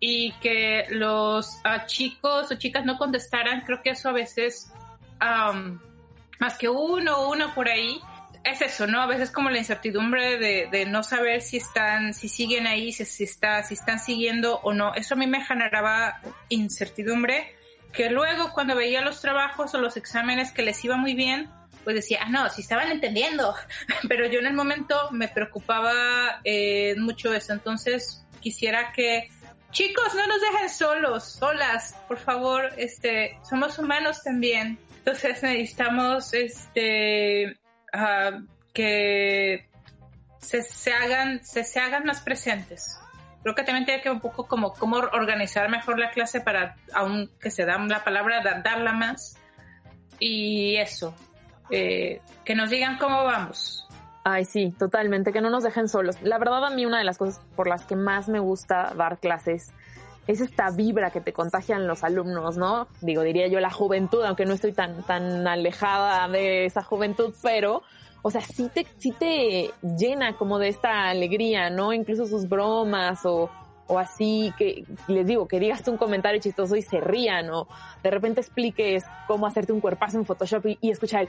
Y 0.00 0.32
que 0.34 0.86
los 0.90 1.56
uh, 1.64 1.84
chicos 1.86 2.52
o 2.52 2.54
chicas 2.54 2.84
no 2.84 2.98
contestaran, 2.98 3.62
creo 3.62 3.82
que 3.82 3.90
eso 3.90 4.10
a 4.10 4.12
veces, 4.12 4.72
um, 5.20 5.80
más 6.38 6.56
que 6.56 6.68
uno 6.68 7.16
o 7.16 7.32
uno 7.32 7.52
por 7.52 7.68
ahí, 7.68 8.00
es 8.44 8.62
eso, 8.62 8.86
¿no? 8.86 9.00
A 9.00 9.06
veces 9.06 9.30
como 9.30 9.50
la 9.50 9.58
incertidumbre 9.58 10.38
de, 10.38 10.68
de 10.70 10.86
no 10.86 11.02
saber 11.02 11.42
si 11.42 11.58
están, 11.58 12.14
si 12.14 12.28
siguen 12.28 12.66
ahí, 12.66 12.92
si, 12.92 13.24
está, 13.24 13.62
si 13.62 13.74
están 13.74 13.98
siguiendo 13.98 14.60
o 14.60 14.72
no. 14.72 14.94
Eso 14.94 15.14
a 15.14 15.16
mí 15.18 15.26
me 15.26 15.44
generaba 15.44 16.20
incertidumbre 16.48 17.54
que 17.92 18.10
luego 18.10 18.52
cuando 18.52 18.76
veía 18.76 19.00
los 19.00 19.20
trabajos 19.20 19.74
o 19.74 19.80
los 19.80 19.96
exámenes 19.96 20.52
que 20.52 20.62
les 20.62 20.84
iba 20.84 20.96
muy 20.96 21.14
bien, 21.14 21.50
pues 21.84 21.96
decía, 21.96 22.20
ah, 22.22 22.28
no, 22.28 22.48
si 22.50 22.62
estaban 22.62 22.90
entendiendo. 22.90 23.54
Pero 24.08 24.26
yo 24.26 24.40
en 24.40 24.46
el 24.46 24.54
momento 24.54 25.10
me 25.10 25.28
preocupaba 25.28 26.40
eh, 26.44 26.94
mucho 26.98 27.32
eso. 27.32 27.52
Entonces 27.52 28.24
quisiera 28.40 28.92
que 28.92 29.28
chicos 29.70 30.14
no 30.14 30.26
nos 30.26 30.40
dejen 30.40 30.68
solos, 30.68 31.24
solas, 31.24 31.96
por 32.06 32.18
favor, 32.18 32.72
este, 32.76 33.38
somos 33.48 33.78
humanos 33.78 34.22
también. 34.22 34.78
Entonces 34.98 35.42
necesitamos, 35.42 36.34
este, 36.34 37.58
uh, 37.94 38.44
que 38.72 39.68
se, 40.38 40.62
se 40.62 40.92
hagan, 40.92 41.44
se, 41.44 41.64
se, 41.64 41.80
hagan 41.80 42.04
más 42.04 42.20
presentes. 42.20 42.98
Creo 43.42 43.54
que 43.54 43.62
también 43.62 43.84
tiene 43.84 44.02
que 44.02 44.10
un 44.10 44.20
poco 44.20 44.46
como 44.46 44.72
cómo 44.72 44.96
organizar 44.96 45.68
mejor 45.68 45.98
la 45.98 46.10
clase 46.10 46.40
para, 46.40 46.76
aunque 46.92 47.50
se 47.50 47.64
da 47.64 47.78
la 47.78 48.04
palabra, 48.04 48.42
darla 48.62 48.92
más. 48.92 49.36
Y 50.18 50.76
eso, 50.76 51.14
eh, 51.70 52.20
que 52.44 52.54
nos 52.54 52.70
digan 52.70 52.98
cómo 52.98 53.24
vamos. 53.24 53.86
Ay, 54.24 54.44
sí, 54.44 54.74
totalmente, 54.78 55.32
que 55.32 55.40
no 55.40 55.48
nos 55.48 55.62
dejen 55.62 55.88
solos. 55.88 56.20
La 56.22 56.38
verdad 56.38 56.64
a 56.64 56.70
mí 56.70 56.84
una 56.84 56.98
de 56.98 57.04
las 57.04 57.16
cosas 57.16 57.40
por 57.56 57.68
las 57.68 57.84
que 57.84 57.96
más 57.96 58.28
me 58.28 58.40
gusta 58.40 58.92
dar 58.96 59.18
clases 59.18 59.72
es 60.28 60.42
esta 60.42 60.70
vibra 60.70 61.10
que 61.10 61.22
te 61.22 61.32
contagian 61.32 61.86
los 61.88 62.04
alumnos, 62.04 62.58
¿no? 62.58 62.86
Digo, 63.00 63.22
diría 63.22 63.48
yo 63.48 63.60
la 63.60 63.70
juventud, 63.70 64.22
aunque 64.22 64.44
no 64.44 64.52
estoy 64.52 64.72
tan, 64.72 65.02
tan 65.04 65.48
alejada 65.48 66.28
de 66.28 66.66
esa 66.66 66.82
juventud, 66.82 67.34
pero, 67.42 67.82
o 68.20 68.30
sea, 68.30 68.42
sí 68.42 68.70
te, 68.72 68.86
sí 68.98 69.10
te 69.18 69.70
llena 69.82 70.36
como 70.36 70.58
de 70.58 70.68
esta 70.68 71.08
alegría, 71.08 71.70
¿no? 71.70 71.94
Incluso 71.94 72.26
sus 72.26 72.46
bromas 72.46 73.24
o, 73.24 73.50
o 73.88 73.98
así, 73.98 74.52
que 74.56 74.84
les 75.08 75.26
digo, 75.26 75.48
que 75.48 75.58
digas 75.58 75.86
un 75.88 75.96
comentario 75.96 76.40
chistoso 76.40 76.76
y 76.76 76.82
se 76.82 77.00
rían, 77.00 77.50
o 77.50 77.66
de 78.02 78.10
repente 78.10 78.40
expliques 78.40 79.04
cómo 79.26 79.46
hacerte 79.46 79.72
un 79.72 79.80
cuerpazo 79.80 80.18
en 80.18 80.24
Photoshop 80.24 80.66
y, 80.80 80.90
escuchar 80.90 81.22
el 81.22 81.28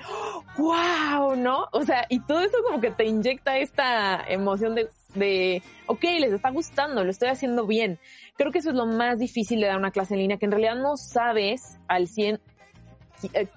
wow, 0.57 1.35
¿no? 1.35 1.67
O 1.71 1.83
sea, 1.83 2.05
y 2.09 2.19
todo 2.19 2.41
eso 2.41 2.57
como 2.63 2.79
que 2.79 2.91
te 2.91 3.05
inyecta 3.05 3.57
esta 3.57 4.23
emoción 4.27 4.75
de, 4.75 4.89
de, 5.15 5.63
ok, 5.87 6.03
les 6.19 6.33
está 6.33 6.49
gustando, 6.51 7.03
lo 7.03 7.11
estoy 7.11 7.29
haciendo 7.29 7.65
bien. 7.65 7.97
Creo 8.37 8.51
que 8.51 8.59
eso 8.59 8.69
es 8.69 8.75
lo 8.75 8.85
más 8.85 9.19
difícil 9.19 9.59
de 9.61 9.67
dar 9.67 9.77
una 9.77 9.91
clase 9.91 10.13
en 10.13 10.19
línea, 10.19 10.37
que 10.37 10.45
en 10.45 10.51
realidad 10.51 10.75
no 10.75 10.97
sabes 10.97 11.77
al 11.87 12.07
100 12.07 12.35
eh, 12.35 12.39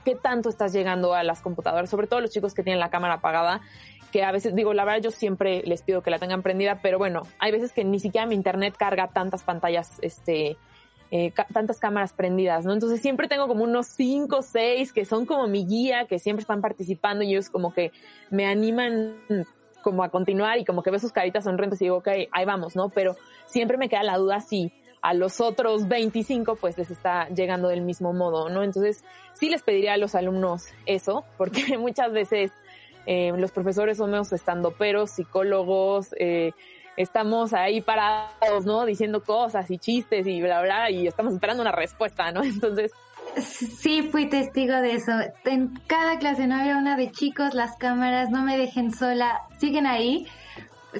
qué 0.05 0.14
tanto 0.14 0.48
estás 0.48 0.72
llegando 0.72 1.14
a 1.14 1.22
las 1.22 1.40
computadoras, 1.40 1.88
sobre 1.88 2.07
todo 2.07 2.20
los 2.20 2.31
chicos 2.31 2.55
que 2.55 2.62
tienen 2.62 2.81
la 2.81 2.90
cámara 2.90 3.14
apagada 3.14 3.61
que 4.12 4.22
a 4.22 4.31
veces 4.31 4.55
digo, 4.55 4.75
la 4.75 4.85
verdad 4.85 5.01
yo 5.01 5.11
siempre 5.11 5.62
les 5.64 5.83
pido 5.83 6.03
que 6.03 6.11
la 6.11 6.18
tengan 6.18 6.42
prendida, 6.42 6.81
pero 6.83 6.98
bueno, 6.98 7.22
hay 7.38 7.51
veces 7.51 7.72
que 7.72 7.83
ni 7.83 7.98
siquiera 7.98 8.27
mi 8.27 8.35
internet 8.35 8.75
carga 8.79 9.09
tantas 9.09 9.42
pantallas, 9.42 9.98
este, 10.03 10.59
eh, 11.11 11.33
tantas 11.53 11.79
cámaras 11.79 12.12
prendidas, 12.12 12.64
¿no? 12.64 12.75
Entonces 12.75 13.01
siempre 13.01 13.27
tengo 13.27 13.48
como 13.48 13.64
unos 13.64 13.87
cinco 13.87 14.38
o 14.38 14.42
seis 14.42 14.92
que 14.92 15.07
son 15.07 15.25
como 15.25 15.48
mi 15.48 15.66
guía, 15.66 16.07
que 16.07 16.18
siempre 16.18 16.42
están 16.42 16.61
participando 16.61 17.25
y 17.25 17.31
ellos 17.33 17.48
como 17.48 17.72
que 17.72 17.90
me 18.31 18.46
animan 18.46 19.16
como 19.83 20.05
a 20.05 20.11
continuar 20.11 20.59
y 20.59 20.64
como 20.64 20.83
que 20.83 20.90
veo 20.90 21.01
sus 21.01 21.12
caritas 21.12 21.44
sonrientes 21.44 21.81
y 21.81 21.87
digo, 21.87 21.96
ok, 21.96 22.09
ahí 22.31 22.44
vamos, 22.44 22.77
¿no? 22.77 22.90
Pero 22.90 23.16
siempre 23.46 23.79
me 23.79 23.88
queda 23.88 24.03
la 24.03 24.18
duda 24.18 24.40
si 24.40 24.72
a 25.02 25.14
los 25.14 25.40
otros 25.40 25.88
25 25.88 26.56
pues 26.56 26.78
les 26.78 26.90
está 26.90 27.28
llegando 27.28 27.68
del 27.68 27.82
mismo 27.82 28.12
modo, 28.12 28.48
¿no? 28.48 28.62
Entonces 28.62 29.04
sí 29.34 29.50
les 29.50 29.62
pediría 29.62 29.94
a 29.94 29.96
los 29.96 30.14
alumnos 30.14 30.66
eso, 30.86 31.24
porque 31.36 31.76
muchas 31.78 32.12
veces 32.12 32.52
eh, 33.04 33.32
los 33.36 33.50
profesores 33.50 33.98
somos 33.98 34.32
estandoperos, 34.32 35.10
psicólogos, 35.10 36.14
eh, 36.18 36.52
estamos 36.96 37.52
ahí 37.52 37.80
parados, 37.80 38.64
¿no? 38.64 38.86
Diciendo 38.86 39.24
cosas 39.24 39.70
y 39.72 39.78
chistes 39.78 40.26
y 40.26 40.40
bla, 40.40 40.62
bla, 40.62 40.88
y 40.90 41.08
estamos 41.08 41.34
esperando 41.34 41.62
una 41.62 41.72
respuesta, 41.72 42.30
¿no? 42.30 42.42
Entonces... 42.44 42.92
Sí, 43.36 44.02
fui 44.02 44.28
testigo 44.28 44.74
de 44.76 44.94
eso. 44.94 45.12
En 45.44 45.74
cada 45.86 46.18
clase 46.18 46.46
no 46.46 46.56
había 46.56 46.76
una 46.76 46.96
de 46.96 47.10
chicos, 47.10 47.54
las 47.54 47.76
cámaras, 47.76 48.30
no 48.30 48.42
me 48.42 48.58
dejen 48.58 48.92
sola, 48.92 49.40
siguen 49.58 49.86
ahí. 49.86 50.26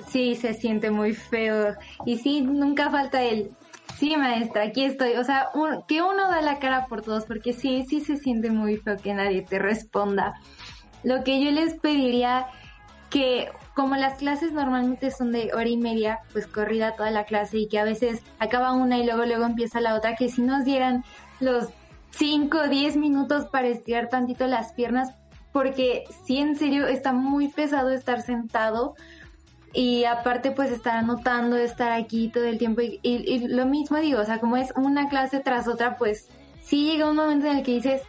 Sí, 0.08 0.34
se 0.36 0.54
siente 0.54 0.90
muy 0.90 1.12
feo. 1.12 1.74
Y 2.06 2.16
sí, 2.18 2.40
nunca 2.40 2.90
falta 2.90 3.22
el, 3.22 3.50
sí, 3.98 4.16
maestra, 4.16 4.64
aquí 4.64 4.85
estoy. 4.85 5.14
O 5.14 5.24
sea, 5.24 5.48
que 5.88 6.02
uno 6.02 6.28
da 6.28 6.40
la 6.40 6.59
cara 6.59 6.87
por 6.87 7.02
todos, 7.02 7.24
porque 7.24 7.52
sí, 7.52 7.85
sí 7.88 8.00
se 8.00 8.16
siente 8.16 8.50
muy 8.50 8.76
feo 8.76 8.96
que 8.96 9.14
nadie 9.14 9.42
te 9.42 9.59
responda. 9.59 10.35
Lo 11.02 11.24
que 11.24 11.42
yo 11.42 11.50
les 11.50 11.74
pediría 11.74 12.46
que 13.11 13.50
como 13.74 13.96
las 13.96 14.14
clases 14.14 14.52
normalmente 14.52 15.11
son 15.11 15.33
de 15.33 15.50
hora 15.55 15.68
y 15.68 15.76
media, 15.76 16.20
pues 16.33 16.46
corrida 16.46 16.96
toda 16.96 17.11
la 17.11 17.24
clase 17.24 17.59
y 17.59 17.68
que 17.68 17.78
a 17.78 17.85
veces 17.85 18.22
acaba 18.38 18.72
una 18.72 18.98
y 18.98 19.05
luego 19.05 19.24
luego 19.24 19.44
empieza 19.44 19.81
la 19.81 19.94
otra, 19.94 20.16
que 20.16 20.28
si 20.28 20.42
nos 20.42 20.64
dieran 20.64 21.05
los 21.40 21.68
5 22.11 22.59
o 22.59 22.68
10 22.68 22.96
minutos 22.96 23.46
para 23.46 23.68
estirar 23.68 24.09
tantito 24.09 24.46
las 24.46 24.72
piernas, 24.72 25.14
porque 25.52 26.05
sí 26.24 26.38
en 26.38 26.57
serio 26.57 26.87
está 26.87 27.12
muy 27.12 27.48
pesado 27.48 27.90
estar 27.90 28.22
sentado 28.22 28.94
y 29.72 30.04
aparte 30.04 30.50
pues 30.50 30.70
estar 30.70 30.96
anotando, 30.96 31.56
estar 31.56 31.92
aquí 31.92 32.28
todo 32.28 32.44
el 32.44 32.58
tiempo 32.58 32.82
y, 32.82 33.48
lo 33.48 33.66
mismo 33.66 33.98
digo, 33.98 34.20
o 34.20 34.24
sea, 34.24 34.38
como 34.38 34.56
es 34.56 34.72
una 34.76 35.08
clase 35.08 35.40
tras 35.40 35.68
otra, 35.68 35.96
pues 35.96 36.28
sí 36.62 36.90
llega 36.90 37.08
un 37.08 37.16
momento 37.16 37.46
en 37.46 37.58
el 37.58 37.62
que 37.64 37.72
dices, 37.72 38.02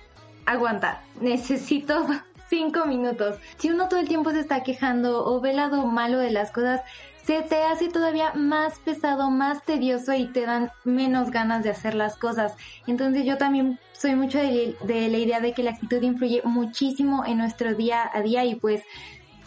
aguanta, 0.46 1.02
necesito 1.22 2.06
cinco 2.50 2.86
minutos. 2.86 3.38
Si 3.58 3.70
uno 3.70 3.88
todo 3.88 4.00
el 4.00 4.08
tiempo 4.08 4.32
se 4.32 4.42
está 4.42 4.62
quejando 4.62 5.26
o 5.26 5.40
ve 5.42 5.54
lado 5.54 5.86
malo 5.88 6.20
de 6.20 6.32
las 6.32 6.52
cosas, 6.52 6.82
se 7.24 7.42
te 7.42 7.64
hace 7.64 7.88
todavía 7.88 8.34
más 8.34 8.80
pesado, 8.80 9.32
más 9.32 9.64
tedioso 9.64 10.14
y 10.14 10.28
te 10.28 10.46
dan 10.46 10.72
menos 10.84 11.32
ganas 11.32 11.64
de 11.64 11.70
hacer 11.70 11.96
las 11.96 12.18
cosas. 12.18 12.56
Entonces 12.86 13.26
yo 13.26 13.38
también 13.38 13.80
soy 13.94 14.16
mucho 14.16 14.40
de, 14.40 14.76
de, 14.84 15.08
la 15.08 15.18
idea 15.18 15.40
de 15.40 15.54
que 15.54 15.64
la 15.64 15.72
actitud 15.72 16.02
influye 16.02 16.42
muchísimo 16.44 17.26
en 17.26 17.38
nuestro 17.38 17.74
día 17.76 18.10
a 18.14 18.22
día 18.22 18.44
y 18.44 18.56
pues 18.56 18.84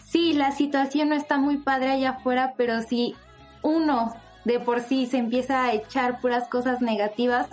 sí, 0.09 0.33
la 0.33 0.51
situación 0.51 1.09
no 1.09 1.15
está 1.15 1.37
muy 1.37 1.57
padre 1.57 1.91
allá 1.91 2.11
afuera, 2.11 2.53
pero 2.57 2.81
si 2.81 3.15
uno 3.61 4.13
de 4.45 4.59
por 4.59 4.81
sí 4.81 5.05
se 5.05 5.17
empieza 5.17 5.65
a 5.65 5.73
echar 5.73 6.21
puras 6.21 6.47
cosas 6.47 6.81
negativas, 6.81 7.47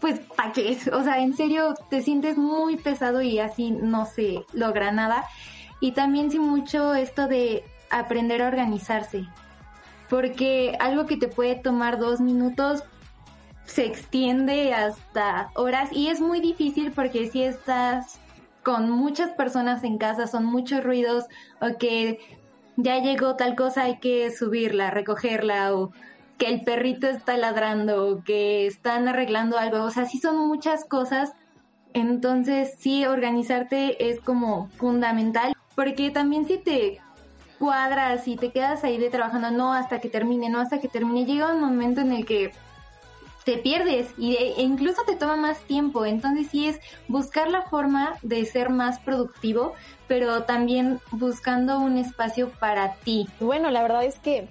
pues 0.00 0.20
¿para 0.20 0.52
qué? 0.52 0.78
O 0.92 1.02
sea, 1.02 1.18
en 1.20 1.34
serio 1.34 1.74
te 1.90 2.02
sientes 2.02 2.36
muy 2.36 2.76
pesado 2.76 3.22
y 3.22 3.38
así 3.38 3.70
no 3.70 4.06
se 4.06 4.44
logra 4.52 4.92
nada. 4.92 5.24
Y 5.80 5.92
también 5.92 6.30
sí 6.30 6.38
mucho 6.38 6.94
esto 6.94 7.26
de 7.28 7.64
aprender 7.90 8.42
a 8.42 8.48
organizarse. 8.48 9.26
Porque 10.08 10.76
algo 10.78 11.06
que 11.06 11.16
te 11.16 11.28
puede 11.28 11.56
tomar 11.56 11.98
dos 11.98 12.20
minutos 12.20 12.84
se 13.64 13.84
extiende 13.84 14.72
hasta 14.72 15.50
horas 15.54 15.90
y 15.92 16.08
es 16.08 16.20
muy 16.20 16.40
difícil 16.40 16.92
porque 16.92 17.28
si 17.28 17.42
estás 17.42 18.20
con 18.66 18.90
muchas 18.90 19.30
personas 19.30 19.84
en 19.84 19.96
casa, 19.96 20.26
son 20.26 20.44
muchos 20.44 20.82
ruidos 20.82 21.26
o 21.60 21.78
que 21.78 22.18
ya 22.74 22.98
llegó 22.98 23.36
tal 23.36 23.54
cosa, 23.54 23.84
hay 23.84 23.98
que 24.00 24.28
subirla, 24.32 24.90
recogerla 24.90 25.72
o 25.72 25.92
que 26.36 26.48
el 26.48 26.62
perrito 26.62 27.06
está 27.06 27.36
ladrando, 27.36 28.24
que 28.24 28.66
están 28.66 29.06
arreglando 29.06 29.56
algo, 29.56 29.84
o 29.84 29.90
sea, 29.92 30.06
sí 30.06 30.18
son 30.18 30.48
muchas 30.48 30.84
cosas. 30.84 31.32
Entonces, 31.94 32.74
sí, 32.76 33.06
organizarte 33.06 34.10
es 34.10 34.18
como 34.18 34.66
fundamental, 34.78 35.52
porque 35.76 36.10
también 36.10 36.44
si 36.44 36.58
te 36.58 37.00
cuadras 37.60 38.26
y 38.26 38.34
te 38.34 38.50
quedas 38.50 38.82
ahí 38.82 38.98
de 38.98 39.10
trabajando, 39.10 39.52
no 39.52 39.74
hasta 39.74 40.00
que 40.00 40.08
termine, 40.08 40.48
no 40.48 40.58
hasta 40.58 40.80
que 40.80 40.88
termine, 40.88 41.24
llega 41.24 41.54
un 41.54 41.60
momento 41.60 42.00
en 42.00 42.10
el 42.10 42.26
que 42.26 42.50
te 43.46 43.58
pierdes 43.58 44.08
y 44.18 44.34
e 44.34 44.60
incluso 44.60 45.02
te 45.06 45.14
toma 45.14 45.36
más 45.36 45.60
tiempo. 45.60 46.04
Entonces 46.04 46.48
sí 46.50 46.66
es 46.66 46.80
buscar 47.06 47.48
la 47.48 47.62
forma 47.62 48.18
de 48.22 48.44
ser 48.44 48.70
más 48.70 48.98
productivo, 48.98 49.72
pero 50.08 50.42
también 50.42 51.00
buscando 51.12 51.78
un 51.78 51.96
espacio 51.96 52.50
para 52.50 52.94
ti. 52.96 53.28
Bueno, 53.38 53.70
la 53.70 53.82
verdad 53.82 54.04
es 54.04 54.18
que 54.18 54.48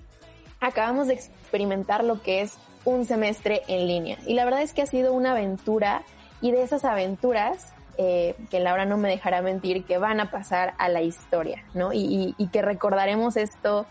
acabamos 0.61 1.07
de 1.07 1.15
experimentar 1.15 2.05
lo 2.05 2.21
que 2.21 2.41
es 2.41 2.57
un 2.85 3.03
semestre 3.05 3.63
en 3.67 3.85
línea. 3.85 4.17
Y 4.25 4.33
la 4.33 4.45
verdad 4.45 4.61
es 4.61 4.73
que 4.73 4.81
ha 4.81 4.87
sido 4.87 5.11
una 5.11 5.31
aventura 5.31 6.03
y 6.39 6.51
de 6.51 6.63
esas 6.63 6.85
aventuras, 6.85 7.73
eh, 7.97 8.35
que 8.49 8.61
Laura 8.61 8.85
no 8.85 8.95
me 8.95 9.09
dejará 9.09 9.41
mentir, 9.41 9.83
que 9.83 9.97
van 9.97 10.21
a 10.21 10.31
pasar 10.31 10.73
a 10.77 10.87
la 10.87 11.01
historia, 11.01 11.65
¿no? 11.73 11.91
Y, 11.91 12.33
que 12.53 12.61
recordaremos 12.61 13.35
esto 13.35 13.85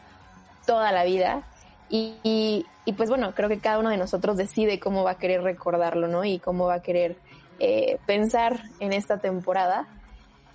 toda 0.67 0.93
la 0.93 1.05
vida. 1.05 1.43
Y, 1.89 2.67
pues 2.97 3.09
bueno, 3.09 3.35
creo 3.35 3.49
que 3.49 3.59
cada 3.59 3.79
uno 3.79 3.91
de 3.91 3.97
nosotros 3.97 4.37
decide 4.37 4.81
cómo 4.81 5.05
va 5.05 5.13
a 5.13 5.19
querer 5.19 5.43
recordarlo, 5.43 6.09
¿no? 6.09 6.25
Y 6.25 6.39
cómo 6.39 6.67
va 6.67 6.75
a 6.75 6.83
querer 6.83 7.17
eh, 7.61 7.99
pensar 8.07 8.65
en 8.81 8.93
esta 8.93 9.19
temporada. 9.19 9.87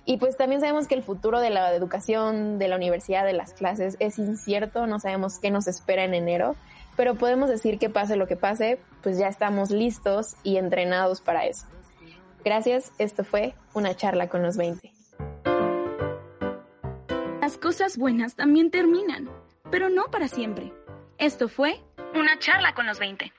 Y 0.04 0.18
pues 0.18 0.36
también 0.36 0.60
sabemos 0.60 0.86
que 0.88 0.94
el 0.94 1.02
futuro 1.02 1.40
de 1.40 1.50
la 1.50 1.74
educación, 1.74 2.58
de 2.58 2.68
la 2.68 2.76
universidad, 2.76 3.24
de 3.24 3.32
las 3.32 3.52
clases 3.52 3.96
es 4.00 4.18
incierto, 4.18 4.86
no 4.86 4.98
sabemos 4.98 5.38
qué 5.38 5.50
nos 5.50 5.66
espera 5.66 6.04
en 6.04 6.14
enero 6.14 6.56
pero 7.00 7.14
podemos 7.14 7.48
decir 7.48 7.78
que 7.78 7.88
pase 7.88 8.16
lo 8.16 8.26
que 8.26 8.36
pase, 8.36 8.78
pues 9.02 9.16
ya 9.16 9.28
estamos 9.28 9.70
listos 9.70 10.36
y 10.42 10.58
entrenados 10.58 11.22
para 11.22 11.46
eso. 11.46 11.66
Gracias, 12.44 12.92
esto 12.98 13.24
fue 13.24 13.54
una 13.72 13.94
charla 13.96 14.28
con 14.28 14.42
los 14.42 14.58
20. 14.58 14.92
Las 17.40 17.56
cosas 17.56 17.96
buenas 17.96 18.34
también 18.34 18.70
terminan, 18.70 19.30
pero 19.70 19.88
no 19.88 20.10
para 20.10 20.28
siempre. 20.28 20.74
Esto 21.20 21.48
fue 21.50 21.78
una 22.14 22.38
charla 22.38 22.74
con 22.74 22.86
los 22.86 22.98
20. 22.98 23.30